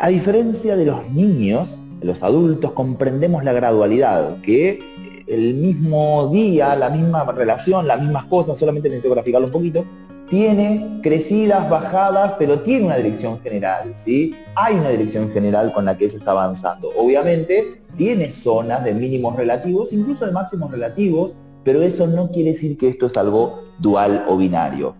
[0.00, 4.78] A diferencia de los niños, los adultos comprendemos la gradualidad, que
[5.26, 9.84] el mismo día, la misma relación, las mismas cosas, solamente necesito graficarlo un poquito,
[10.30, 14.36] tiene crecidas, bajadas, pero tiene una dirección general, ¿sí?
[14.54, 16.92] Hay una dirección general con la que eso está avanzando.
[16.96, 21.32] Obviamente tiene zonas de mínimos relativos, incluso de máximos relativos,
[21.64, 24.94] pero eso no quiere decir que esto es algo dual o binario.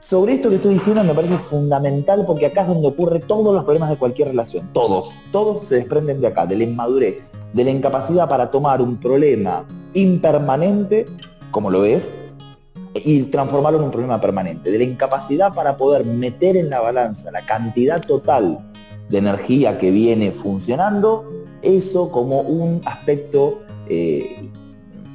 [0.00, 3.64] Sobre esto que estoy diciendo me parece fundamental porque acá es donde ocurre todos los
[3.64, 4.70] problemas de cualquier relación.
[4.72, 7.18] Todos, todos se desprenden de acá, de la inmadurez,
[7.52, 11.06] de la incapacidad para tomar un problema impermanente,
[11.50, 12.10] como lo es,
[12.94, 17.30] y transformarlo en un problema permanente, de la incapacidad para poder meter en la balanza
[17.30, 18.58] la cantidad total
[19.08, 21.30] de energía que viene funcionando,
[21.62, 24.50] eso como un aspecto eh,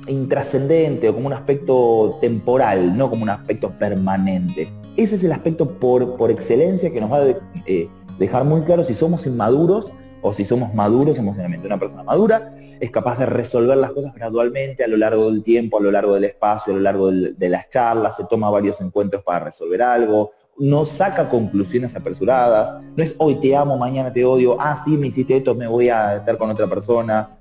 [0.07, 4.69] intrascendente o como un aspecto temporal, no como un aspecto permanente.
[4.97, 7.25] Ese es el aspecto por, por excelencia que nos va a
[7.65, 7.89] eh,
[8.19, 11.67] dejar muy claro si somos inmaduros o si somos maduros emocionalmente.
[11.67, 15.79] Una persona madura es capaz de resolver las cosas gradualmente a lo largo del tiempo,
[15.79, 19.23] a lo largo del espacio, a lo largo de las charlas, se toma varios encuentros
[19.23, 24.57] para resolver algo, no saca conclusiones apresuradas, no es hoy te amo, mañana te odio,
[24.59, 27.37] ah, sí, me hiciste esto, me voy a estar con otra persona.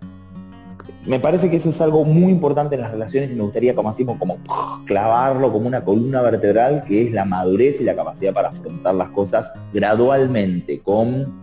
[1.04, 3.88] Me parece que eso es algo muy importante en las relaciones y me gustaría, como
[3.88, 4.38] así, como
[4.86, 9.08] clavarlo como una columna vertebral, que es la madurez y la capacidad para afrontar las
[9.10, 11.40] cosas gradualmente, con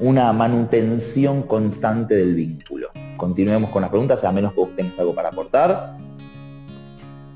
[0.00, 2.88] una manutención constante del vínculo.
[3.18, 5.96] Continuemos con las preguntas, a menos que vos tengas algo para aportar.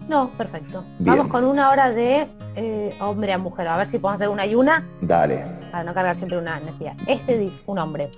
[0.09, 0.83] No, perfecto.
[0.99, 3.69] Vamos con una hora de eh, hombre a mujer.
[3.69, 4.89] A ver si podemos hacer una y una.
[5.03, 5.45] Dale.
[5.71, 6.97] Para no cargar siempre una energía.
[7.07, 8.11] Este dice un hombre.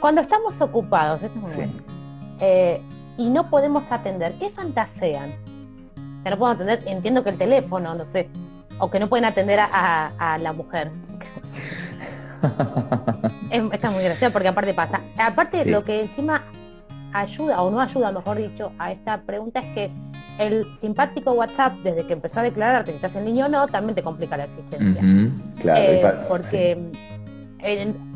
[0.00, 1.38] Cuando estamos ocupados, este
[2.40, 2.80] eh,
[3.16, 5.34] y no podemos atender, ¿qué fantasean?
[6.24, 8.28] Que no puedo atender, entiendo que el teléfono, no sé,
[8.78, 10.90] o que no pueden atender a, la mujer.
[13.72, 15.00] Está muy gracioso porque aparte pasa.
[15.18, 16.44] Aparte lo que encima
[17.12, 19.90] ayuda o no ayuda, mejor dicho, a esta pregunta es que
[20.38, 23.94] el simpático WhatsApp, desde que empezó a declararte si estás en línea o no, también
[23.94, 25.02] te complica la existencia.
[25.02, 26.78] Eh, porque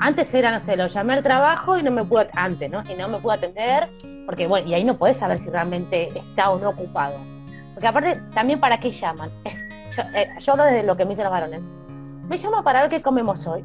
[0.01, 2.83] antes era, no sé, lo llamé al trabajo y no me pude, antes, ¿no?
[2.91, 3.91] Y no me pude atender,
[4.27, 7.19] porque bueno, y ahí no puedes saber si realmente está o no ocupado.
[7.75, 9.31] Porque aparte, también para qué llaman.
[9.97, 11.61] yo, eh, yo hablo desde lo que me dicen los varones
[12.29, 13.65] me llama para ver qué comemos hoy.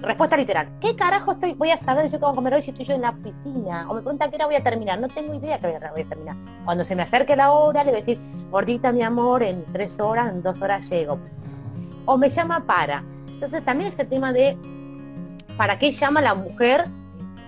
[0.00, 0.68] respuesta literal.
[0.80, 2.94] ¿Qué carajo estoy, voy a saber yo qué voy a comer hoy si estoy yo
[2.94, 3.86] en la oficina?
[3.88, 4.98] O me pregunta qué hora voy a terminar.
[4.98, 6.36] No tengo idea qué hora voy a terminar.
[6.64, 8.18] Cuando se me acerque la hora, le voy a decir,
[8.50, 11.18] gordita mi amor, en tres horas, en dos horas llego.
[12.06, 13.04] O me llama para.
[13.28, 14.58] Entonces también ese tema de
[15.56, 16.86] para qué llama la mujer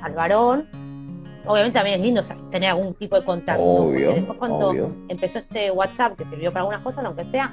[0.01, 0.69] al varón.
[1.47, 3.63] Obviamente también es lindo tener algún tipo de contacto.
[3.63, 7.53] Obvio, después cuando empezó este WhatsApp, que sirvió para algunas cosas, aunque sea,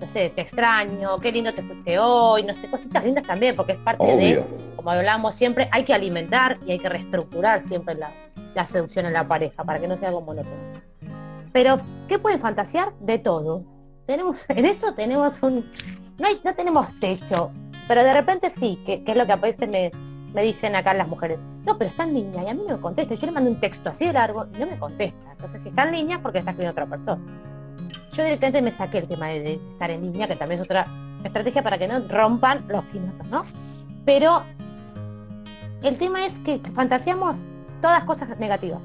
[0.00, 3.72] no sé, te extraño, qué lindo te fuiste hoy, no sé, cositas lindas también, porque
[3.72, 4.44] es parte de,
[4.76, 8.12] como hablamos siempre, hay que alimentar y hay que reestructurar siempre la,
[8.66, 10.56] seducción en la pareja para que no sea algo monótono.
[11.52, 12.92] Pero, ¿qué pueden fantasear?
[13.00, 13.64] De todo.
[14.06, 15.70] Tenemos, en eso tenemos un.
[16.18, 17.50] No, hay, no tenemos techo,
[17.88, 19.90] pero de repente sí, que, es lo que a veces me,
[20.32, 21.38] me dicen acá las mujeres.
[21.64, 23.14] No, pero está en línea y a mí no me contesta.
[23.14, 25.32] Yo le mando un texto así de largo y no me contesta.
[25.32, 27.22] Entonces, si está en línea es porque está escribiendo otra persona.
[28.12, 30.86] Yo directamente me saqué el tema de, estar en línea, que también es otra
[31.22, 33.44] estrategia para que no rompan los quinotos, ¿no?
[34.04, 34.42] Pero
[35.82, 37.44] el tema es que fantaseamos
[37.82, 38.82] todas cosas negativas.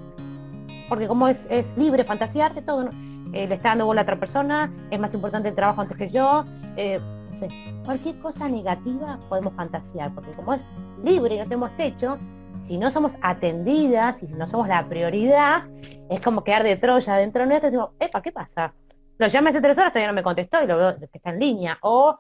[0.89, 2.89] Porque como es, libre fantasear de todo,
[3.33, 6.09] eh, le está dando bola a otra persona, es más importante el trabajo antes que
[6.09, 6.43] yo,
[6.75, 6.99] eh,
[7.31, 7.47] no sé,
[7.85, 10.61] cualquier cosa negativa podemos fantasear, porque como es
[11.03, 12.17] libre y no tenemos techo,
[12.61, 15.63] si no somos atendidas y si no somos la prioridad,
[16.09, 18.73] es como quedar de Troya dentro de nuestro y decimos, epa, ¿qué pasa?
[19.17, 21.39] Lo llamé hace tres horas, todavía no me contestó y lo veo que está en
[21.39, 21.77] línea.
[21.81, 22.19] O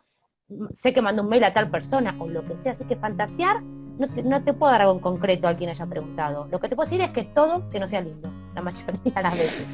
[0.73, 2.73] sé que mandó un mail a tal persona o lo que sea.
[2.73, 6.47] Así que fantasear, no te, puedo dar algo en concreto a quien haya preguntado.
[6.51, 9.23] Lo que te puedo decir es que todo que no sea lindo, la mayoría de
[9.23, 9.67] las veces.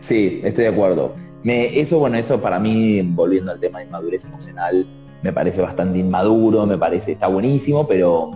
[0.00, 1.14] Sí, estoy de acuerdo.
[1.42, 4.86] Me, eso, bueno, eso para mí, volviendo al tema de inmadurez emocional,
[5.22, 8.30] me parece bastante inmaduro, me parece, está buenísimo, pero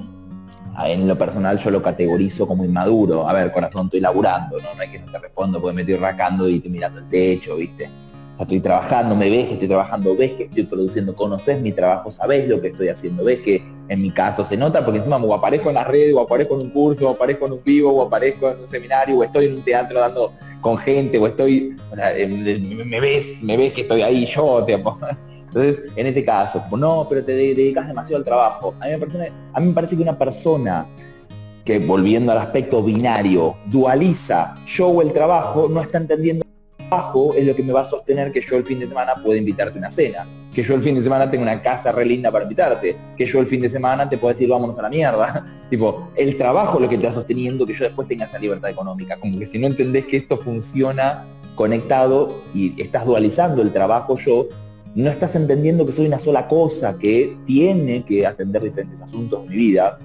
[0.84, 3.28] en lo personal yo lo categorizo como inmaduro.
[3.28, 4.74] A ver, corazón, estoy laburando, ¿no?
[4.74, 7.56] No hay que no te respondo porque me estoy rascando y estoy mirando el techo,
[7.56, 7.88] ¿viste?
[8.38, 12.48] Estoy trabajando, me ves que estoy trabajando, ves que estoy produciendo, conoces mi trabajo, sabés
[12.48, 15.68] lo que estoy haciendo, ves que en mi caso se nota porque encima o aparezco
[15.68, 18.50] en las redes, o aparezco en un curso, o aparezco en un vivo, o aparezco
[18.50, 22.12] en un seminario, o estoy en un teatro dando con gente, o estoy, o sea,
[22.26, 24.82] me ves, me ves que estoy ahí yo, te
[25.54, 28.74] entonces, en ese caso, como no, pero te dedicas demasiado al trabajo.
[28.80, 28.90] A mí,
[29.66, 30.88] me parece, que una persona
[31.64, 37.34] que, volviendo al aspecto binario, dualiza yo o el trabajo, no está entendiendo el trabajo
[37.34, 39.78] es lo que me va a sostener que yo el fin de semana pueda invitarte
[39.78, 40.26] a una cena.
[40.52, 42.96] Que yo el fin de semana tengo una casa re linda para invitarte.
[43.16, 45.46] Que yo el fin de semana te puedo decir vámonos a la mierda.
[45.70, 48.70] tipo, el trabajo es lo que te está sosteniendo que yo después tenga esa libertad
[48.70, 49.16] económica.
[49.20, 54.48] Como que si no entendés que esto funciona conectado y estás dualizando el trabajo yo,
[54.94, 59.48] no estás entendiendo que soy una sola cosa que tiene que atender diferentes asuntos de
[59.48, 59.98] mi vida.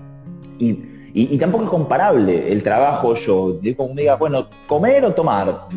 [0.58, 5.68] Y, tampoco es comparable el trabajo yo, como me diga, bueno, comer o tomar.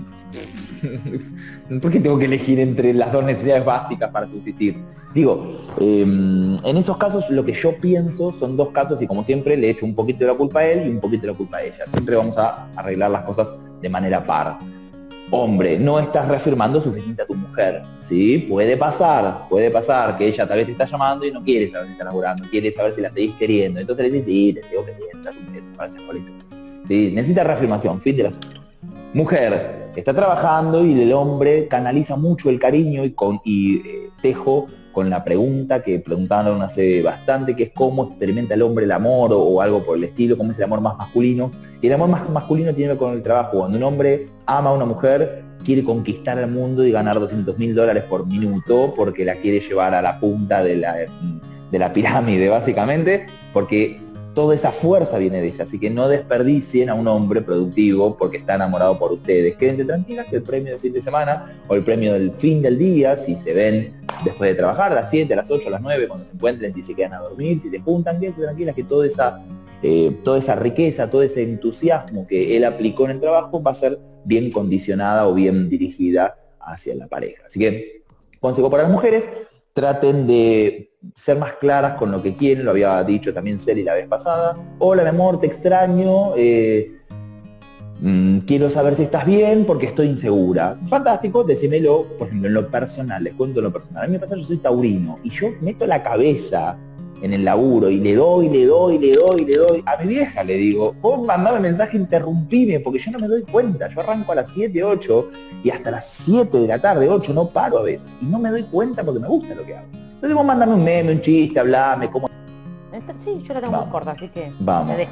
[1.80, 4.76] ¿Por qué tengo que elegir entre las dos necesidades básicas para subsistir?
[5.14, 5.46] Digo,
[5.78, 9.70] em, en esos casos lo que yo pienso son dos casos y como siempre le
[9.70, 11.62] echo un poquito de la culpa a él y un poquito de la culpa a
[11.62, 11.84] ella.
[11.92, 13.48] Siempre vamos a arreglar las cosas
[13.80, 14.58] de manera par
[15.32, 17.82] hombre, no estás reafirmando suficiente a tu mujer.
[18.02, 18.46] ¿sí?
[18.48, 21.86] Puede pasar, puede pasar que ella tal vez te está llamando y no quiere saber
[21.86, 23.80] si está laburando, quiere saber si la seguís queriendo.
[23.80, 26.02] Entonces le dices, sí, te sigo queriendo, un beso, gracias.
[26.86, 27.12] ¿Sí?
[27.14, 28.60] Necesita reafirmación, fin del asunto.
[29.14, 34.66] Mujer, está trabajando y el hombre canaliza mucho el cariño y, con, y eh, tejo
[34.92, 39.30] con la pregunta que preguntaron hace bastante, que es cómo experimenta el hombre el amor
[39.32, 41.50] o, algo por el estilo, cómo es el amor más masculino.
[41.80, 43.58] Y el amor más masculino tiene que ver con el trabajo.
[43.58, 47.74] Cuando un hombre ama a una mujer, quiere conquistar el mundo y ganar 200 mil
[47.74, 50.94] dólares por minuto porque la quiere llevar a la punta de la,
[51.70, 54.00] de la pirámide, básicamente, porque
[54.34, 58.38] toda esa fuerza viene de ella, así que no desperdicien a un hombre productivo porque
[58.38, 59.56] está enamorado por ustedes.
[59.56, 62.78] Quédense tranquilas que el premio del fin de semana o el premio del fin del
[62.78, 65.82] día, si se ven después de trabajar, a las 7, a las 8, a las
[65.82, 68.84] 9, cuando se encuentren, si se quedan a dormir, si se juntan, quédense tranquilas que
[68.84, 69.44] toda esa,
[69.82, 73.74] eh, toda esa riqueza, todo ese entusiasmo que él aplicó en el trabajo va a
[73.74, 77.42] ser bien condicionada o bien dirigida hacia la pareja.
[77.46, 78.02] Así que,
[78.40, 79.28] consejo para las mujeres,
[79.74, 83.94] traten de ser más claras con lo que quieren, lo había dicho también Celi la
[83.94, 84.56] vez pasada.
[84.78, 86.34] Hola, mi amor, te extraño.
[86.36, 87.00] Eh,
[88.00, 90.78] mm, quiero saber si estás bien porque estoy insegura.
[90.86, 94.04] Fantástico, decímelo, por ejemplo, en lo personal, les cuento en lo personal.
[94.04, 96.78] A mí me pasa, yo soy taurino y yo meto la cabeza
[97.20, 99.82] en el laburo y le doy, le doy, le doy, le doy.
[99.86, 103.88] A mi vieja le digo, vos mandame mensaje, interrumpime, porque yo no me doy cuenta.
[103.88, 105.30] Yo arranco a las 7, 8
[105.64, 108.08] y hasta las 7 de la tarde, 8, no paro a veces.
[108.20, 110.11] Y no me doy cuenta porque me gusta lo que hago.
[110.22, 112.28] Entonces vos mandame un meme, un chiste, hablame, cómo...
[113.18, 114.96] Sí, yo la tengo muy corta, así que Vamos.
[114.96, 115.10] dejo.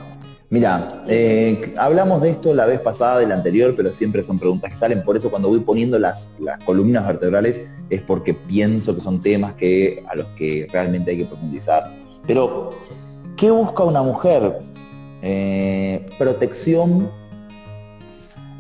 [0.51, 4.71] Mira, eh, hablamos de esto la vez pasada, de la anterior, pero siempre son preguntas
[4.71, 5.03] que salen.
[5.03, 9.55] Por eso cuando voy poniendo las, las columnas vertebrales es porque pienso que son temas
[9.55, 11.91] que, a los que realmente hay que profundizar.
[12.25, 12.77] Pero,
[13.37, 14.61] ¿qué busca una mujer?
[15.23, 17.11] Eh, protección,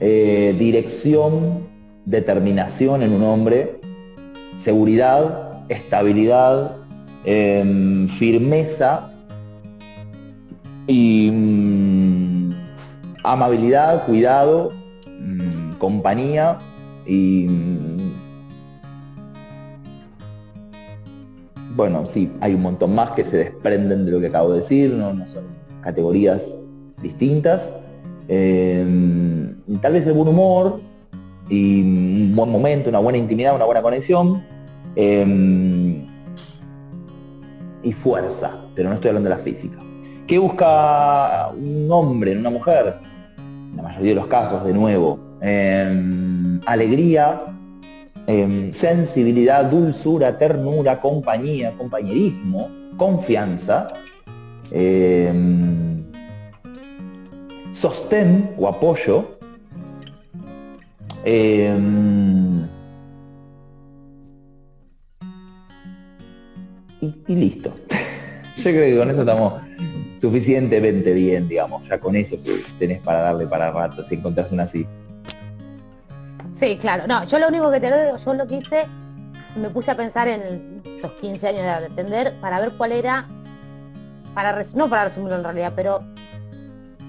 [0.00, 1.68] eh, dirección,
[2.06, 3.78] determinación en un hombre,
[4.58, 6.76] seguridad, estabilidad,
[7.24, 9.11] em, firmeza
[10.87, 12.52] y mm,
[13.24, 14.72] amabilidad, cuidado,
[15.06, 16.59] mm, compañía
[17.06, 17.90] y mm,
[21.76, 24.90] bueno, sí, hay un montón más que se desprenden de lo que acabo de decir,
[24.90, 25.44] no, son
[25.80, 26.56] categorías
[27.00, 27.72] distintas.
[28.28, 30.80] Em, tal vez el buen humor
[31.48, 34.44] y un buen momento, una buena intimidad, una buena conexión.
[35.02, 36.06] Em,
[37.82, 39.78] y fuerza, pero no estoy hablando de la física.
[40.26, 42.96] ¿Qué busca un hombre en una mujer?
[43.38, 47.40] En la mayoría de los casos, de nuevo, em, alegría,
[48.26, 53.88] em, sensibilidad, dulzura, ternura, compañía, compañerismo, confianza,
[57.72, 59.38] sostén o apoyo,
[67.00, 67.74] y listo.
[68.56, 69.54] Yo creo que con eso estamos
[70.20, 71.86] suficientemente bien, digamos.
[71.88, 72.36] Ya con eso
[72.78, 74.86] tenés para darle para rato si encontrás una así.
[76.52, 77.06] Sí, claro.
[77.06, 78.84] No, yo lo único que te digo, yo lo que hice,
[79.56, 83.26] me puse a pensar en los 15 años de atender para ver cuál era,
[84.34, 86.02] para no para resumirlo en realidad, pero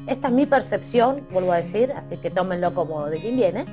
[0.08, 3.66] esta es mi percepción, vuelvo a decir, así que tómenlo como de quien viene.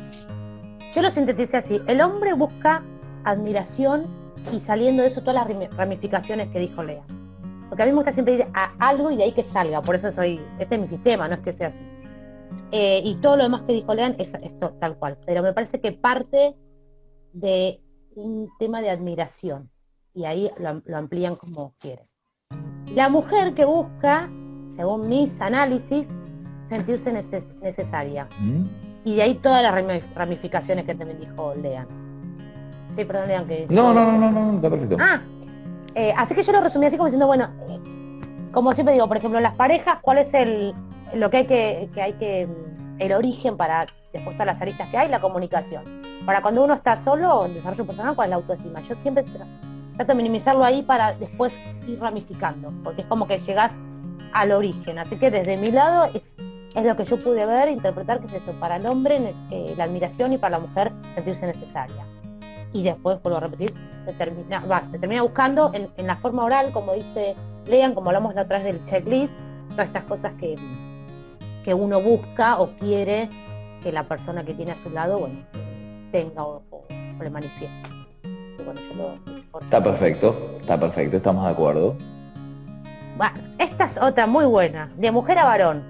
[0.93, 2.83] Yo lo sinteticé así, el hombre busca
[3.23, 4.09] admiración
[4.53, 7.03] y saliendo de eso todas las ramificaciones que dijo Lea.
[7.69, 9.95] Porque a mí me gusta siempre ir a algo y de ahí que salga, por
[9.95, 11.83] eso soy, este es mi sistema, no es que sea así.
[12.73, 15.81] Eh, y todo lo demás que dijo Lean es esto tal cual, pero me parece
[15.81, 16.55] que parte
[17.33, 17.81] de
[18.15, 19.71] un tema de admiración
[20.15, 22.07] y ahí lo, amplían como quieren.
[22.95, 24.31] La mujer que busca,
[24.69, 26.09] según mis análisis,
[26.69, 28.29] sentirse necesaria.
[28.41, 28.65] ¿Mm?
[29.05, 31.87] Y de ahí todas las ramificaciones que también dijo Lean.
[32.91, 33.67] Sí, perdón, Lean, que...
[33.71, 34.97] No, no, no, no, no, está perfecto.
[35.01, 35.21] Ah,
[35.95, 37.49] eh, así que yo lo resumí así como diciendo, bueno,
[38.53, 40.75] como siempre digo, por ejemplo, en las parejas, ¿cuál es el
[41.15, 44.89] lo que hay que, que hay que mm, el origen para después todas las aristas
[44.89, 46.03] que hay, la comunicación.
[46.25, 48.81] Para cuando uno está solo, en desarrollo personal, ¿cuál es la autoestima?
[48.81, 49.25] Yo siempre
[49.97, 53.79] trato de minimizarlo ahí para después ir ramificando, porque es como que llegas
[54.33, 54.99] al origen.
[54.99, 56.37] Así que desde mi lado es,
[56.75, 59.85] es lo que yo pude ver, interpretar que es eso, para el hombre eh, la
[59.85, 62.05] admiración y para la mujer sentirse necesaria.
[62.73, 66.93] Y después, vuelvo a repetir, se termina, se termina buscando en, la forma oral, como
[66.93, 67.35] dice
[67.67, 69.33] Lean, como hablamos la vez del checklist,
[69.71, 70.57] todas estas cosas que,
[71.65, 73.29] que uno busca o quiere
[73.83, 75.37] que la persona que tiene a su lado, bueno,
[76.11, 76.63] tenga o,
[77.21, 77.91] le manifieste.
[79.63, 81.97] está perfecto, está perfecto, estamos de acuerdo.
[83.17, 85.85] Bueno, esta es otra muy buena, de mujer a varón.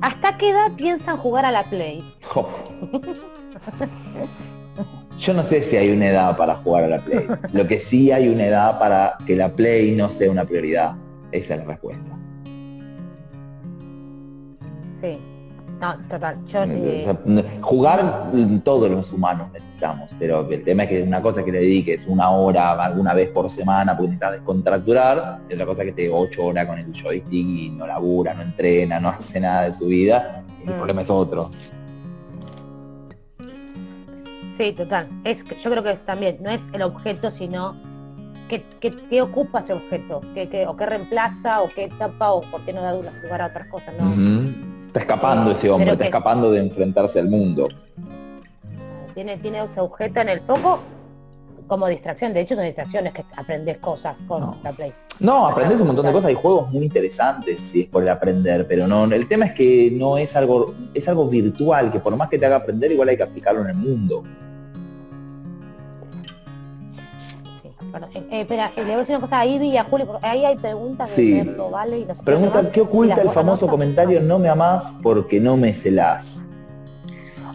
[0.00, 2.02] ¿Hasta qué edad piensan jugar a la Play?
[5.20, 7.26] Yo no sé si hay una edad para jugar a la Play.
[7.52, 10.94] Lo que sí hay una edad para que la Play no sea una prioridad.
[11.30, 12.16] Esa es la respuesta.
[15.00, 15.18] Sí.
[15.78, 16.36] No, total.
[16.46, 17.06] Yo, eh,
[17.62, 21.52] jugar mm, todos los humanos necesitamos, pero el tema es que una cosa es que
[21.52, 25.86] le dediques una hora alguna vez por semana porque necesitas descontracturar, y otra cosa es
[25.86, 29.62] que te ocho horas con el joystick y no labura, no entrena, no hace nada
[29.70, 30.44] de su vida.
[30.66, 30.76] El Mm.
[30.76, 31.50] problema es otro.
[34.60, 35.08] Sí, total.
[35.24, 37.74] Es yo creo que también no es el objeto, sino
[38.46, 42.42] qué, qué- qué ocupa ese objeto, qué, qué- o qué reemplaza, o qué tapa, o
[42.42, 44.12] por qué no da lugar a otras cosas, ¿no?
[44.88, 47.68] Está escapando ese hombre, está que- escapando de enfrentarse al mundo.
[49.14, 50.80] Tiene, tiene ese objeto en el poco
[51.66, 52.34] como distracción.
[52.34, 54.56] De hecho, son distracciones que aprendes cosas con No.
[54.62, 54.92] la Play.
[55.20, 58.66] No, aprendes un montón de cosas, hay juegos muy interesantes si es por el aprender,
[58.68, 62.28] pero no, el tema es que no es algo, es algo virtual, que por más
[62.28, 64.22] que te haga aprender, igual hay que aplicarlo en el mundo.
[67.90, 69.84] Bueno, eh, eh, espera, eh, le voy a decir una cosa a Ivy y a
[69.84, 71.32] Juli, porque ahí hay preguntas Sí.
[71.32, 71.98] de ¿vale?
[72.00, 72.06] Y
[72.72, 76.42] ¿qué oculta el famoso comentario no me amás porque no me celás?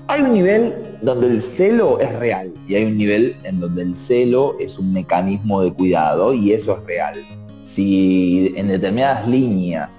[0.08, 3.96] Hay un nivel donde el celo es real y hay un nivel en donde el
[3.96, 7.16] celo es un mecanismo de cuidado y eso es real.
[7.64, 9.90] Si en determinadas líneas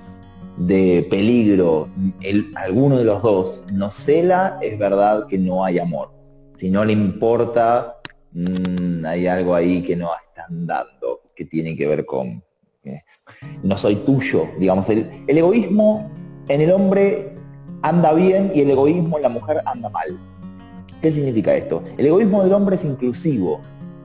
[0.59, 1.89] de peligro
[2.21, 6.11] el- alguno de los dos no cela, es verdad que no hay amor.
[6.59, 7.96] Si no le importa,
[8.37, 12.43] mm, hay algo ahí que no están dando, que tiene que ver con
[12.85, 13.03] eh,
[13.63, 16.11] no soy tuyo, digamos, el egoísmo
[16.49, 17.37] en el hombre
[17.83, 20.19] anda bien y el egoísmo en la mujer anda mal.
[21.03, 21.83] ¿Qué significa esto?
[21.99, 23.61] El egoísmo del hombre es inclusivo.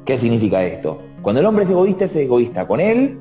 [0.05, 0.99] ¿Qué significa esto?
[1.21, 3.19] Cuando el hombre es egoísta, es egoísta con él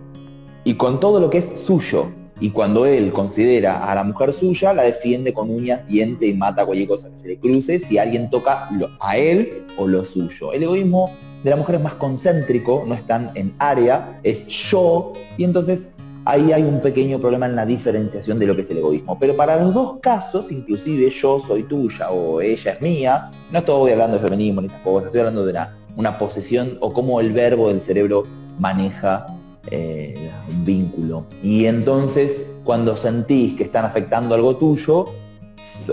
[0.64, 2.10] y con todo lo que es suyo.
[2.40, 6.64] Y cuando él considera a la mujer suya, la defiende con uñas, dientes y mata
[6.64, 8.68] cualquier cosa que se le cruce si alguien toca
[8.98, 10.52] a él o lo suyo.
[10.52, 11.10] El egoísmo
[11.44, 15.88] de la mujer es más concéntrico, no es tan en área, es yo, y entonces
[16.24, 19.18] ahí hay un pequeño problema en la diferenciación de lo que es el egoísmo.
[19.18, 23.92] Pero para los dos casos, inclusive yo soy tuya o ella es mía, no estoy
[23.92, 27.32] hablando de feminismo ni esas cosas, estoy hablando de una, una posesión o cómo el
[27.32, 28.26] verbo del cerebro
[28.58, 29.26] maneja
[29.70, 31.26] eh, un vínculo.
[31.42, 35.06] Y entonces, cuando sentís que están afectando algo tuyo,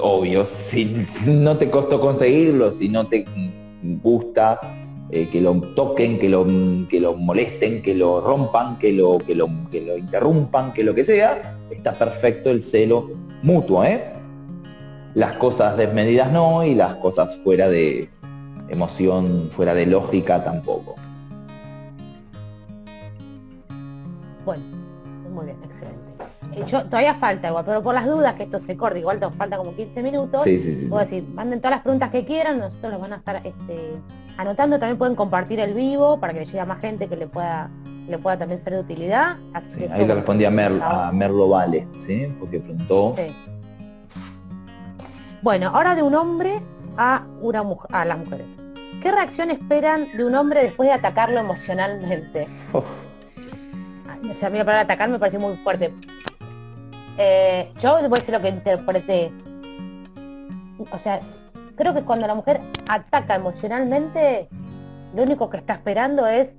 [0.01, 3.25] obvio, si no te costó conseguirlo, si no te
[4.01, 4.59] gusta
[5.09, 6.45] eh, que lo toquen, que lo,
[6.89, 10.93] que lo molesten, que lo rompan, que lo, que, lo, que lo interrumpan, que lo
[10.93, 13.11] que sea, está perfecto el celo
[13.41, 14.03] mutuo, ¿eh?
[15.13, 18.09] Las cosas desmedidas no y las cosas fuera de
[18.69, 20.95] emoción, fuera de lógica tampoco.
[26.65, 29.57] Yo, todavía falta igual, pero por las dudas que esto se corte, igual nos falta
[29.57, 30.43] como 15 minutos.
[30.43, 30.85] Sí, sí, sí.
[30.87, 33.97] Puedo decir, manden todas las preguntas que quieran, nosotros los van a estar este,
[34.37, 37.27] anotando, también pueden compartir el vivo para que le llegue a más gente que le
[37.27, 37.69] pueda,
[38.07, 39.37] le pueda también ser de utilidad.
[39.53, 42.33] Así que ahí le respondí a, Mer, ya- a Merlo Vale, ¿sí?
[42.39, 43.15] Porque preguntó.
[45.41, 46.61] Bueno, ahora de un hombre
[46.97, 48.47] a una mujer, a las mujeres.
[49.01, 52.47] ¿Qué reacción esperan de un hombre después de atacarlo emocionalmente?
[52.73, 52.83] Oh.
[54.09, 55.93] Ay, O sea, a mí la palabra atacar me parece muy fuerte.
[57.17, 59.31] Eh, yo voy a decir lo que interpreté.
[60.91, 61.19] O sea,
[61.75, 64.49] creo que cuando la mujer ataca emocionalmente,
[65.15, 66.55] lo único que está esperando es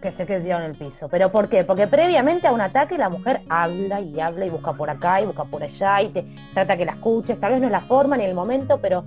[0.00, 1.08] que se quede tirado en el piso.
[1.08, 1.64] ¿Pero por qué?
[1.64, 5.26] Porque previamente a un ataque la mujer habla y habla y busca por acá y
[5.26, 7.38] busca por allá y te trata que la escuches.
[7.40, 9.04] Tal vez no es la forma ni el momento, pero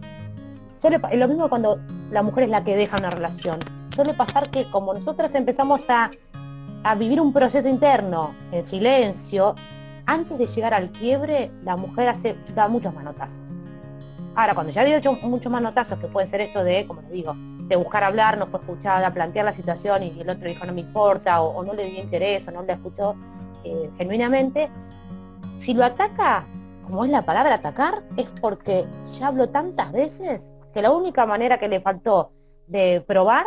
[0.82, 1.80] suele es lo mismo cuando
[2.12, 3.60] la mujer es la que deja una relación.
[3.96, 6.12] Suele pasar que como nosotros empezamos a,
[6.84, 9.56] a vivir un proceso interno en silencio,
[10.06, 13.40] antes de llegar al quiebre, la mujer hace, da muchos manotazos.
[14.36, 17.36] Ahora, cuando ya dio hecho muchos manotazos, que puede ser esto de, como les digo,
[17.68, 20.82] de buscar hablar, no fue escuchada, plantear la situación y el otro dijo no me
[20.82, 23.16] importa, o, no le dio interés, o no le escuchó
[23.64, 24.70] eh, genuinamente,
[25.60, 26.48] si lo ataca,
[26.84, 28.86] como es la palabra atacar, es porque
[29.18, 32.32] ya habló tantas veces que la única manera que le faltó
[32.68, 33.46] de probar,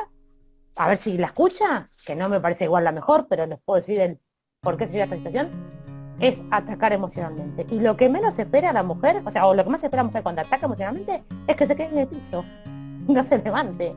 [0.77, 3.81] a ver si la escucha, que no me parece igual la mejor, pero les puedo
[3.81, 4.19] decir el
[4.61, 5.51] por qué se esta situación,
[6.21, 7.67] es atacar emocionalmente.
[7.71, 10.09] Y lo que menos espera la mujer, o sea, o lo que más espera la
[10.09, 12.45] mujer cuando ataca emocionalmente, es que se quede en el piso,
[13.09, 13.95] no se levante.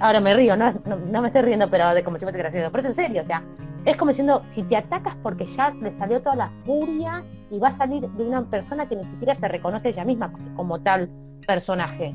[0.00, 2.86] Ahora me río, no me estoy riendo, pero de como si fuese gracioso, pero es
[2.86, 3.42] en serio, o sea,
[3.84, 7.68] es como diciendo, si te atacas porque ya le salió toda la furia y va
[7.68, 11.10] a salir de una persona que ni siquiera se reconoce ella misma como tal
[11.46, 12.14] personaje.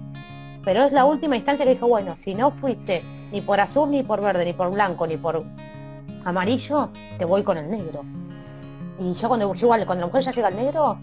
[0.63, 4.03] Pero es la última instancia que dijo, bueno, si no fuiste ni por azul, ni
[4.03, 5.43] por verde, ni por blanco, ni por
[6.25, 8.03] amarillo, te voy con el negro.
[8.99, 10.97] Y yo cuando igual, cuando la mujer ya llega al negro,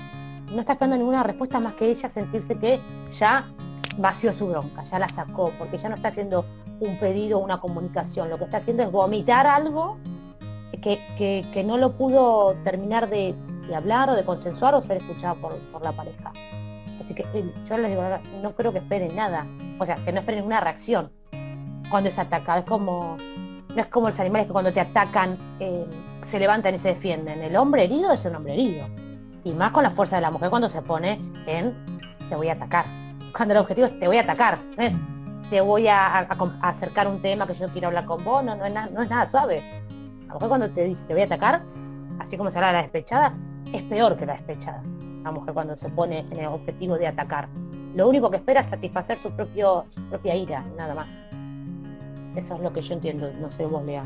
[0.53, 2.81] no está esperando ninguna respuesta más que ella sentirse que
[3.12, 3.47] ya
[3.97, 6.45] vació su bronca, ya la sacó, porque ya no está haciendo
[6.81, 9.97] un pedido, una comunicación, lo que está haciendo es vomitar algo
[10.83, 13.35] que, que- que no lo pudo terminar de,
[13.68, 16.33] de hablar o de consensuar o ser escuchado por, por la pareja.
[17.03, 18.03] Así que eh, yo les digo,
[18.43, 19.47] no creo que esperen nada.
[19.79, 21.11] O sea, que no esperen una reacción
[21.95, 22.59] cuando es atacado.
[22.59, 23.17] Es como,
[23.69, 25.87] no es como los animales que cuando te atacan eh,
[26.25, 27.41] se levantan y se defienden.
[27.41, 28.85] El hombre herido es un hombre herido.
[29.45, 31.73] Y más con la fuerza de la mujer cuando se pone en
[32.29, 32.87] te voy a atacar.
[33.33, 34.59] Cuando el objetivo es te voy a atacar.
[34.77, 34.93] No es
[35.51, 36.19] te voy a,
[36.63, 38.43] acercar un tema que yo quiero hablar con vos.
[38.43, 39.63] No, no, es, nada suave.
[40.23, 41.63] A lo mejor cuando te dice te voy a atacar,
[42.19, 43.37] así como se habla la despechada,
[43.73, 44.83] es peor que la despechada
[45.25, 47.49] la mujer cuando se pone en el objetivo de atacar.
[47.95, 51.09] Lo único que espera es satisfacer su, propio, propia ira, nada más.
[52.37, 54.05] Eso es lo que yo entiendo, no sé vos, Lea.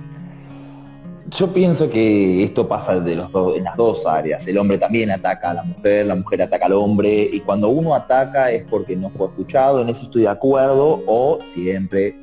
[1.30, 4.46] Yo pienso que esto pasa de los en las dos áreas.
[4.46, 7.94] El hombre también ataca a la mujer, la mujer ataca al hombre, y cuando uno
[7.94, 12.16] ataca es porque no fue escuchado, en eso estoy de acuerdo, o siempre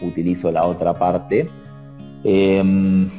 [0.00, 1.48] utilizo la otra parte.
[2.22, 3.10] Em,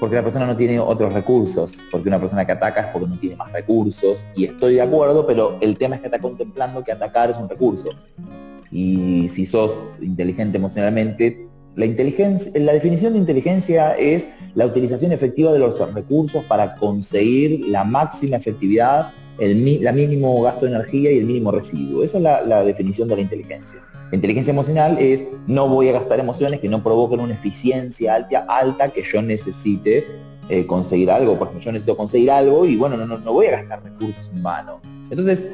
[0.00, 3.16] porque la persona no tiene otros recursos, porque una persona que ataca es porque no
[3.16, 6.90] tiene más recursos, y estoy de acuerdo, pero el tema es que está contemplando que
[6.90, 7.88] atacar es un recurso.
[8.74, 9.72] Y si sos
[10.02, 16.44] inteligente emocionalmente, la, inteligencia, la definición de inteligencia es la utilización efectiva de los recursos
[16.44, 22.04] para conseguir la máxima efectividad, el la mínimo gasto de energía y el mínimo residuo.
[22.04, 23.80] Esa es la definición de la inteligencia
[24.14, 28.88] inteligencia emocional es no voy a gastar emociones que no provoquen una eficiencia alta, alta
[28.88, 30.06] que yo necesite
[30.48, 31.38] eh, conseguir algo.
[31.38, 34.76] Por ejemplo, yo necesito conseguir algo y bueno, no, no, voy a gastar recursos humanos.
[35.10, 35.46] Entonces,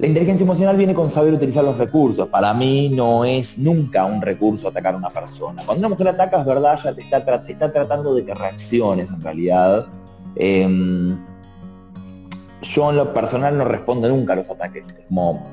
[0.00, 2.26] la inteligencia emocional viene con saber utilizar los recursos.
[2.28, 5.62] Para mí no es nunca un recurso atacar a una persona.
[5.66, 9.88] Cuando una mujer ataca, es verdad, ya te está, tratando de que reacciones en realidad.
[10.36, 11.18] Em,
[12.62, 14.94] yo en lo personal no respondo nunca a los ataques.
[15.06, 15.50] como,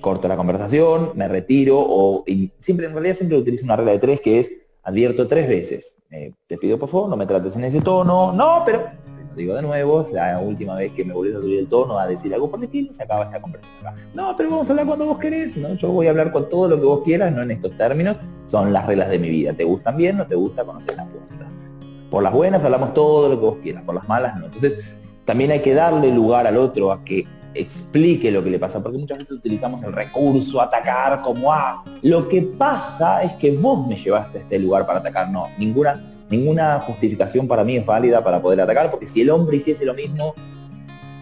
[0.00, 2.24] corto la conversación, me retiro o
[2.58, 4.50] siempre en realidad siempre utilizo una regla de tres que es
[4.82, 5.94] advierto tres veces.
[6.10, 8.80] Eh, te pido por favor no me trates en ese tono, no, pero
[9.36, 12.32] digo de nuevo, la última vez que me volvés a subir el tono a decir
[12.34, 13.94] algo por el estilo, se acaba esta conversación.
[14.14, 15.74] No, pero vamos a hablar cuando vos querés, ¿no?
[15.74, 18.16] Yo voy a hablar con todo lo que vos quieras, no en estos términos,
[18.46, 19.52] son las reglas de mi vida.
[19.52, 20.16] ¿Te gustan bien?
[20.16, 20.64] ¿No te gusta?
[20.64, 21.48] Conocer las puertas.
[22.10, 24.46] Por las buenas hablamos todo lo que vos quieras, por las malas no.
[24.46, 24.80] Entonces,
[25.24, 28.98] también hay que darle lugar al otro a que explique lo que le pasa, porque
[28.98, 33.96] muchas veces utilizamos el recurso, atacar como, ah, lo que pasa es que vos me
[33.96, 38.40] llevaste a este lugar para atacar, no, ninguna, ninguna justificación para mí es válida para
[38.40, 40.34] poder atacar, porque si el hombre hiciese lo mismo,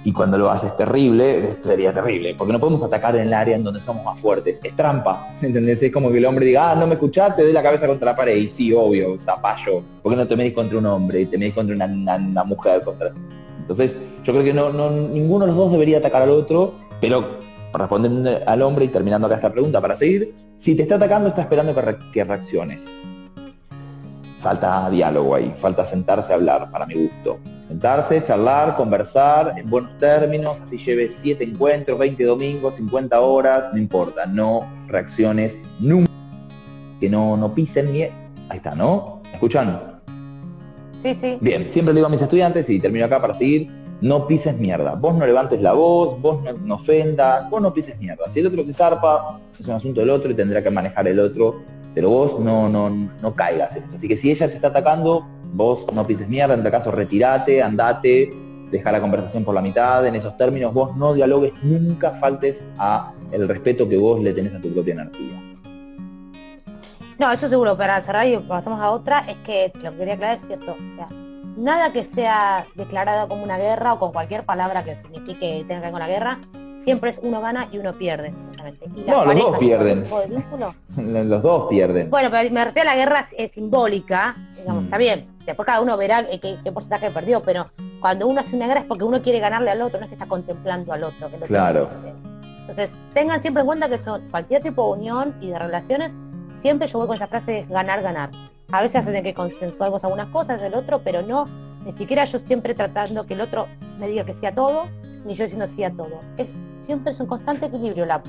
[0.05, 3.57] y cuando lo hace es terrible, sería terrible, porque no podemos atacar en el área
[3.57, 5.83] en donde somos más fuertes, es trampa, ¿entendés?
[5.83, 8.17] Es como que el hombre diga, ah, no me escuchaste, doy la cabeza contra la
[8.17, 11.37] pared, y sí, obvio, zapallo, ¿por qué no te medís contra un hombre y te
[11.37, 11.87] medís contra una,
[12.17, 12.83] una mujer?
[12.83, 13.13] Contra...
[13.61, 17.39] Entonces, yo creo que no, ninguno de los dos debería atacar al otro, pero
[17.73, 21.43] respondiendo al hombre y terminando acá esta pregunta para seguir, si te está atacando está
[21.43, 21.75] esperando
[22.13, 22.83] que, reacciones.
[24.49, 27.39] Falta diálogo ahí, falta sentarse a hablar, para mi gusto.
[27.69, 33.79] Sentarse, charlar, conversar en buenos términos, así lleve 7 encuentros, 20 domingos, 50 horas, no
[33.79, 36.11] importa, no reacciones nunca,
[36.99, 38.05] que no, no pisen ni...
[38.05, 39.21] Ahí está, ¿no?
[39.35, 40.01] ¿Escuchan?
[41.03, 41.37] Sí, sí.
[41.43, 43.71] Bien, siempre le digo a mis estudiantes, y termino acá para seguir,
[44.01, 44.95] no pises mierda.
[44.95, 48.25] Vos no levantes la voz, vos no, ofendas, vos no pises mierda.
[48.33, 51.21] Si el otro se zarpa, es un asunto del otro y tendrá que manejar el
[51.21, 51.57] otro,
[51.95, 55.85] pero vos no, no, no caigas en Así que si ella te está atacando, vos
[55.93, 58.31] no pises mierda, en tal caso retirate, andate,
[58.71, 63.13] deja la conversación por la mitad, en esos términos, vos no dialogues, nunca faltes a
[63.33, 65.41] el respeto que vos le tenés a tu propia energía.
[67.19, 70.37] No, eso seguro, para cerrar y pasamos a otra, es que lo que quería aclarar
[70.37, 71.09] es cierto, o sea,
[71.57, 75.87] nada que sea declarado como una guerra o con cualquier palabra que signifique tenga que
[75.87, 76.39] ver con la guerra,
[76.79, 78.33] siempre es uno gana y uno pierde.
[79.07, 80.05] No, los dos pierden.
[81.31, 82.11] los dos pierden.
[82.11, 84.85] Bueno, pero me refiero a la guerra es, simbólica, digamos, mm.
[84.87, 85.29] está bien.
[85.45, 89.05] Después cada uno verá qué, porcentaje perdió, pero cuando uno hace una guerra es porque
[89.05, 91.31] uno quiere ganarle al otro, no es que está contemplando al otro.
[91.47, 91.89] claro.
[92.69, 96.13] Entonces, tengan siempre en cuenta que son cualquier tipo de unión y de relaciones
[96.61, 98.31] siempre yo voy con esa frase de ganar, ganar.
[98.71, 101.47] A veces hacen que consensuamos algunas cosas del otro, pero no,
[101.85, 103.67] ni siquiera yo siempre tratando que el otro
[103.99, 104.89] me diga que sea todo,
[105.29, 106.21] ni yo diciendo sí a todo.
[106.39, 108.23] Es, siempre es un constante equilibrio la,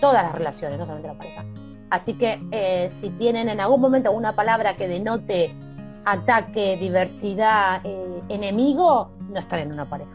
[0.00, 1.44] todas las relaciones, no solamente la pareja.
[1.90, 5.54] Así que eh, si tienen en algún momento una palabra que denote
[6.04, 10.12] ataque, diversidad, eh, enemigo, no están en una pareja.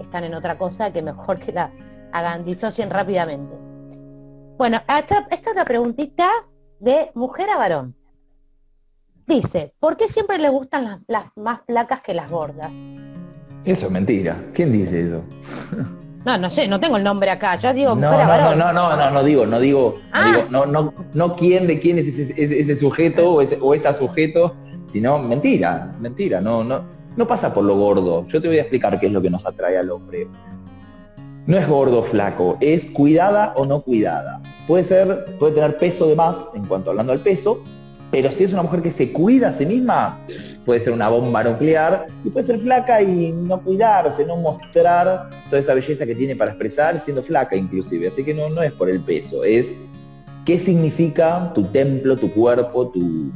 [0.00, 1.70] Están en otra cosa que mejor que la
[2.12, 3.54] hagan, disocien rápidamente.
[4.58, 6.28] Bueno, esta, esta otra preguntita
[6.80, 7.94] de mujer a varón.
[9.26, 12.72] Dice, ¿por qué siempre le gustan las, más placas que las gordas?
[13.64, 14.36] Eso es mentira.
[14.54, 15.22] ¿Quién dice eso?
[16.24, 17.56] No, no sé, no tengo el nombre acá.
[17.56, 18.58] Yo digo no, mujer a varón.
[18.58, 20.26] No, no, no, no, no digo, no digo, no, ah.
[20.26, 24.54] digo no, no, no quién de quién es ese, sujeto o, ese, o esa sujeto,
[24.86, 26.82] sino mentira, mentira, no, no.
[27.16, 28.26] no pasa por lo gordo.
[28.28, 30.28] Yo te voy a explicar qué es lo que nos atrae al hombre.
[31.46, 34.42] No es gordo flaco, es cuidada o no cuidada.
[34.66, 37.62] Puede ser, puede tener peso de más en cuanto hablando al peso,
[38.10, 40.20] pero si es una mujer que se cuida a sí misma,
[40.64, 45.60] puede ser una bomba nuclear y puede ser flaca y no cuidarse, no mostrar toda
[45.60, 48.08] esa belleza que tiene para expresar siendo flaca inclusive.
[48.08, 49.74] Así que no, no es por el peso, es
[50.44, 53.30] qué significa tu templo, tu cuerpo, tu,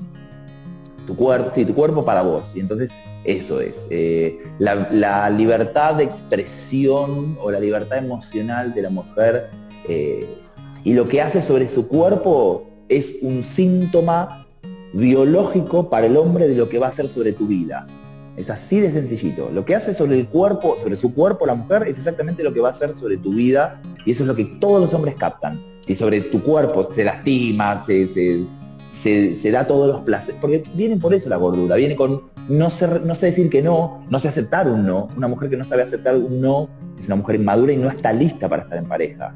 [1.06, 2.44] tu cuerpo, sí, tu cuerpo para vos.
[2.54, 2.90] Y entonces
[3.24, 3.86] eso es.
[3.90, 9.50] Eh, la, libertad de expresión o la libertad emocional de la mujer
[9.88, 10.26] eh,
[10.82, 14.43] y lo que hace sobre su cuerpo es un síntoma
[14.94, 17.86] biológico para el hombre de lo que va a hacer sobre tu vida.
[18.36, 19.50] Es así de sencillito.
[19.52, 22.60] Lo que hace sobre el cuerpo, sobre su cuerpo la mujer, es exactamente lo que
[22.60, 25.60] va a hacer sobre tu vida y eso es lo que todos los hombres captan.
[25.86, 31.12] Si sobre tu cuerpo se lastima, se, se, da todos los placeres, porque viene por
[31.12, 34.86] eso la gordura, viene con no sé, no decir que no, no sé aceptar un
[34.86, 35.08] no.
[35.16, 36.68] Una mujer que no sabe aceptar un no
[36.98, 39.34] es una mujer inmadura y no está lista para estar en pareja.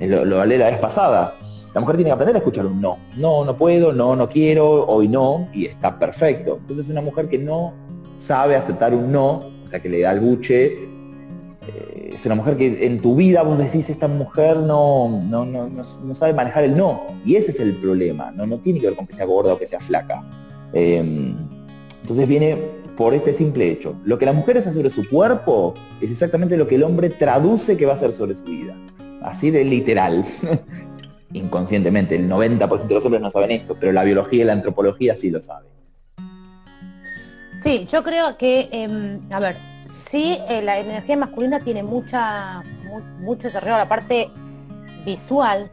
[0.00, 1.34] Lo, lo hablé la vez pasada.
[1.74, 2.98] La mujer tiene que aprender a escuchar un no.
[3.16, 6.58] No, no puedo, no, no quiero, hoy no, y está perfecto.
[6.60, 7.74] Entonces una mujer que no
[8.18, 9.30] sabe aceptar un no,
[9.64, 10.66] o sea, que le da el buche,
[11.68, 15.68] eh, es una mujer que en tu vida vos decís, esta mujer no, no, no,
[15.68, 17.02] no, sabe manejar el no.
[17.24, 19.58] Y ese es el problema, no, no tiene que ver con que sea gorda o
[19.58, 20.24] que sea flaca.
[20.72, 21.36] Em,
[22.02, 22.56] entonces viene
[22.96, 23.94] por este simple hecho.
[24.04, 27.76] Lo que la mujer hace sobre su cuerpo es exactamente lo que el hombre traduce
[27.76, 28.76] que va a hacer sobre su vida.
[29.22, 30.24] Así de literal.
[31.32, 35.14] inconscientemente, el 90% de los hombres no saben esto, pero la biología y la antropología
[35.16, 35.68] sí lo saben.
[37.62, 39.56] Sí, yo creo que, em, a ver,
[39.86, 42.62] sí, eh, la energía masculina tiene mucha,
[43.18, 44.30] mucho desarrollo la parte
[45.04, 45.68] visual.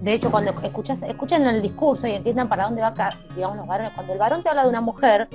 [0.00, 2.94] De hecho, cuando escuchas, escuchan el discurso y entiendan para dónde va,
[3.34, 5.28] digamos, los varones, cuando el varón te habla de una mujer,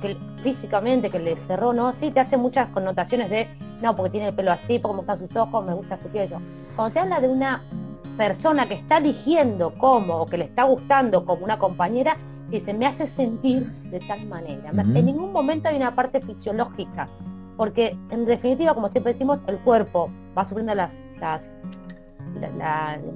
[0.00, 1.92] que físicamente, que le cerró, ¿no?
[1.92, 3.48] Sí, te hace muchas connotaciones de,
[3.82, 6.30] no, porque tiene el pelo así, porque me gustan sus ojos, me gusta su piel.
[6.76, 7.62] Cuando te habla de una
[8.16, 12.16] persona que está eligiendo como o que le está gustando como una compañera,
[12.50, 14.70] dice, me hace sentir de tal manera.
[14.70, 17.08] En ningún momento hay una parte fisiológica,
[17.56, 21.56] porque en definitiva, como siempre decimos, el cuerpo va sufriendo las, las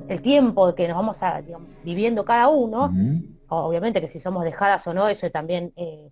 [0.08, 2.92] el tiempo que nos vamos a, digamos, viviendo cada uno,
[3.48, 6.10] obviamente que si somos dejadas o no, eso también eh,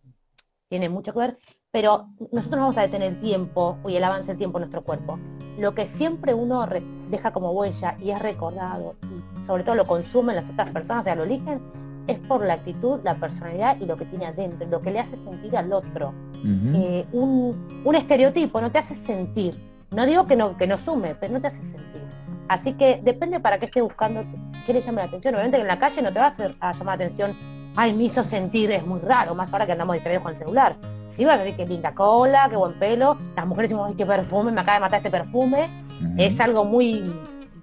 [0.68, 1.38] tiene mucho que ver,
[1.76, 4.82] pero nosotros no vamos a detener el tiempo y el avance del tiempo en nuestro
[4.82, 5.18] cuerpo.
[5.58, 6.66] Lo que siempre uno
[7.10, 11.04] deja como huella y es recordado, y sobre todo lo consumen las otras personas, o
[11.04, 11.60] sea, lo eligen,
[12.06, 15.18] es por la actitud, la personalidad y lo que tiene adentro, lo que le hace
[15.18, 16.14] sentir al otro.
[16.42, 19.62] Eh, un, estereotipo no te hace sentir.
[19.90, 22.00] No digo que no, que no sume, pero no te hace sentir.
[22.48, 24.24] Así que depende para qué esté buscando,
[24.64, 25.34] qué le llame la atención.
[25.34, 27.36] Obviamente que en la calle no te va a, hacer, a llamar la atención
[27.76, 30.76] ay, me hizo sentir, es muy raro, más ahora que andamos distraídos con el celular.
[31.08, 34.52] Sí, va a ver qué linda cola, qué buen pelo, las mujeres decimos, qué perfume,
[34.52, 35.70] me acaba de matar este perfume.
[36.18, 37.02] Es algo muy,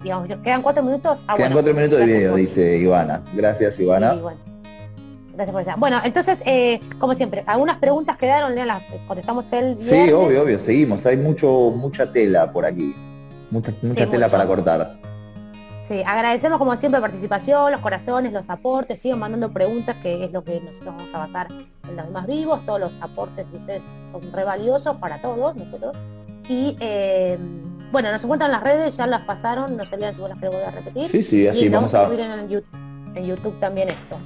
[0.02, 1.24] digamos, quedan cuatro minutos.
[1.28, 3.22] Ah, quedan cuatro minutos de video, dice Ivana.
[3.34, 4.14] Gracias, Ivana.
[4.14, 4.38] bueno.
[5.34, 5.78] Gracias por.
[5.78, 11.04] Bueno, entonces, eh, como siempre, algunas preguntas quedaron, las contestamos el Sí, obvio, obvio, seguimos.
[11.06, 12.94] Hay mucho, mucha tela por aquí.
[13.50, 14.96] Mucha, mucha tela para cortar.
[15.86, 20.32] Sí, agradecemos como siempre la participación, los corazones, los aportes, sigan mandando preguntas, que es
[20.32, 23.82] lo que nosotros vamos a basar en los demás vivos, todos los aportes de ustedes
[24.10, 25.94] son re valiosos para todos nosotros.
[26.48, 27.38] Y eh,
[27.92, 30.38] bueno, nos encuentran en las redes, ya las pasaron, no se olviden si vos las
[30.38, 31.08] querés volver a repetir.
[31.08, 32.04] Sí, sí, así vamos, a...
[32.04, 32.78] En YouTube,
[33.14, 34.16] en YouTube también esto.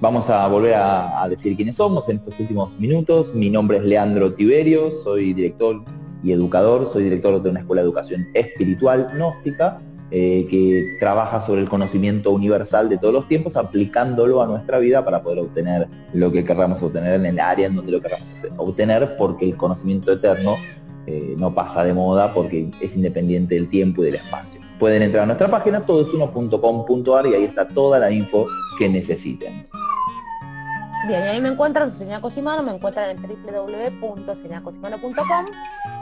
[0.00, 3.34] Vamos a volver a, a, decir quiénes somos en estos últimos minutos.
[3.34, 5.82] Mi nombre es Leandro Tiberio, soy director
[6.22, 9.80] y educador, soy director de una escuela de educación espiritual gnóstica
[10.10, 15.04] eh, que trabaja sobre el conocimiento universal de todos los tiempos, aplicándolo a nuestra vida
[15.04, 19.16] para poder obtener lo que queramos obtener en el área en donde lo queramos obtener,
[19.18, 20.56] porque el conocimiento eterno
[21.06, 24.60] eh, no pasa de moda porque es independiente del tiempo y del espacio.
[24.78, 28.46] Pueden entrar a nuestra página todosuno.com.ar y ahí está toda la info
[28.78, 29.66] que necesiten.
[31.06, 35.46] Bien, y ahí me encuentran, soy Señora Cosimano, me encuentran en www.señacosimano.com.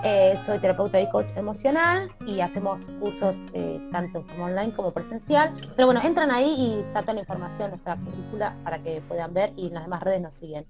[0.04, 5.52] Eh, soy terapeuta y coach emocional y hacemos cursos eh, tanto como online como presencial.
[5.76, 9.52] Pero bueno, entran ahí y está toda la información, nuestra película, para que puedan ver
[9.56, 10.64] y en las demás redes nos siguen.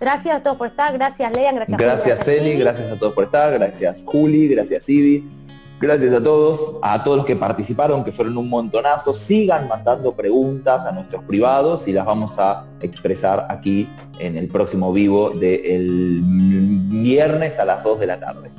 [0.00, 3.52] Gracias a todos por estar, gracias Lean, gracias Gracias Eli, gracias a todos por estar,
[3.52, 5.41] gracias Juli, gracias Ivi.
[5.82, 9.12] Gracias a todos, a todos los que participaron, que fueron un montonazo.
[9.12, 13.88] Sigan mandando preguntas a nuestros privados y las vamos a expresar aquí
[14.20, 18.52] en el próximo vivo del viernes a las 2 de la tarde.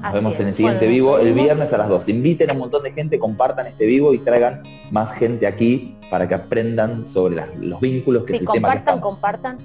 [0.00, 2.08] Nos vemos en el siguiente vivo el viernes a las 2.
[2.08, 4.62] Inviten a un montón de gente, compartan este vivo y traigan
[4.92, 9.58] más gente aquí para que aprendan sobre los vínculos que sí, compartan, compartan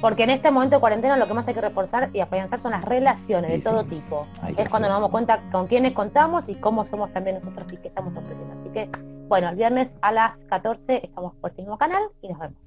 [0.00, 2.72] porque en este momento de cuarentena lo que más hay que reforzar y afianzar son
[2.72, 4.26] las relaciones de todo tipo.
[4.56, 7.88] es cuando nos damos cuenta con quiénes contamos y cómo somos también nosotros y qué
[7.88, 8.54] estamos ofreciendo.
[8.54, 8.90] Así que,
[9.28, 12.58] bueno, el viernes a las 14 estamos por este mismo canal y nos vemos.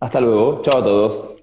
[0.00, 0.62] Hasta luego.
[0.62, 1.39] Chao a todos.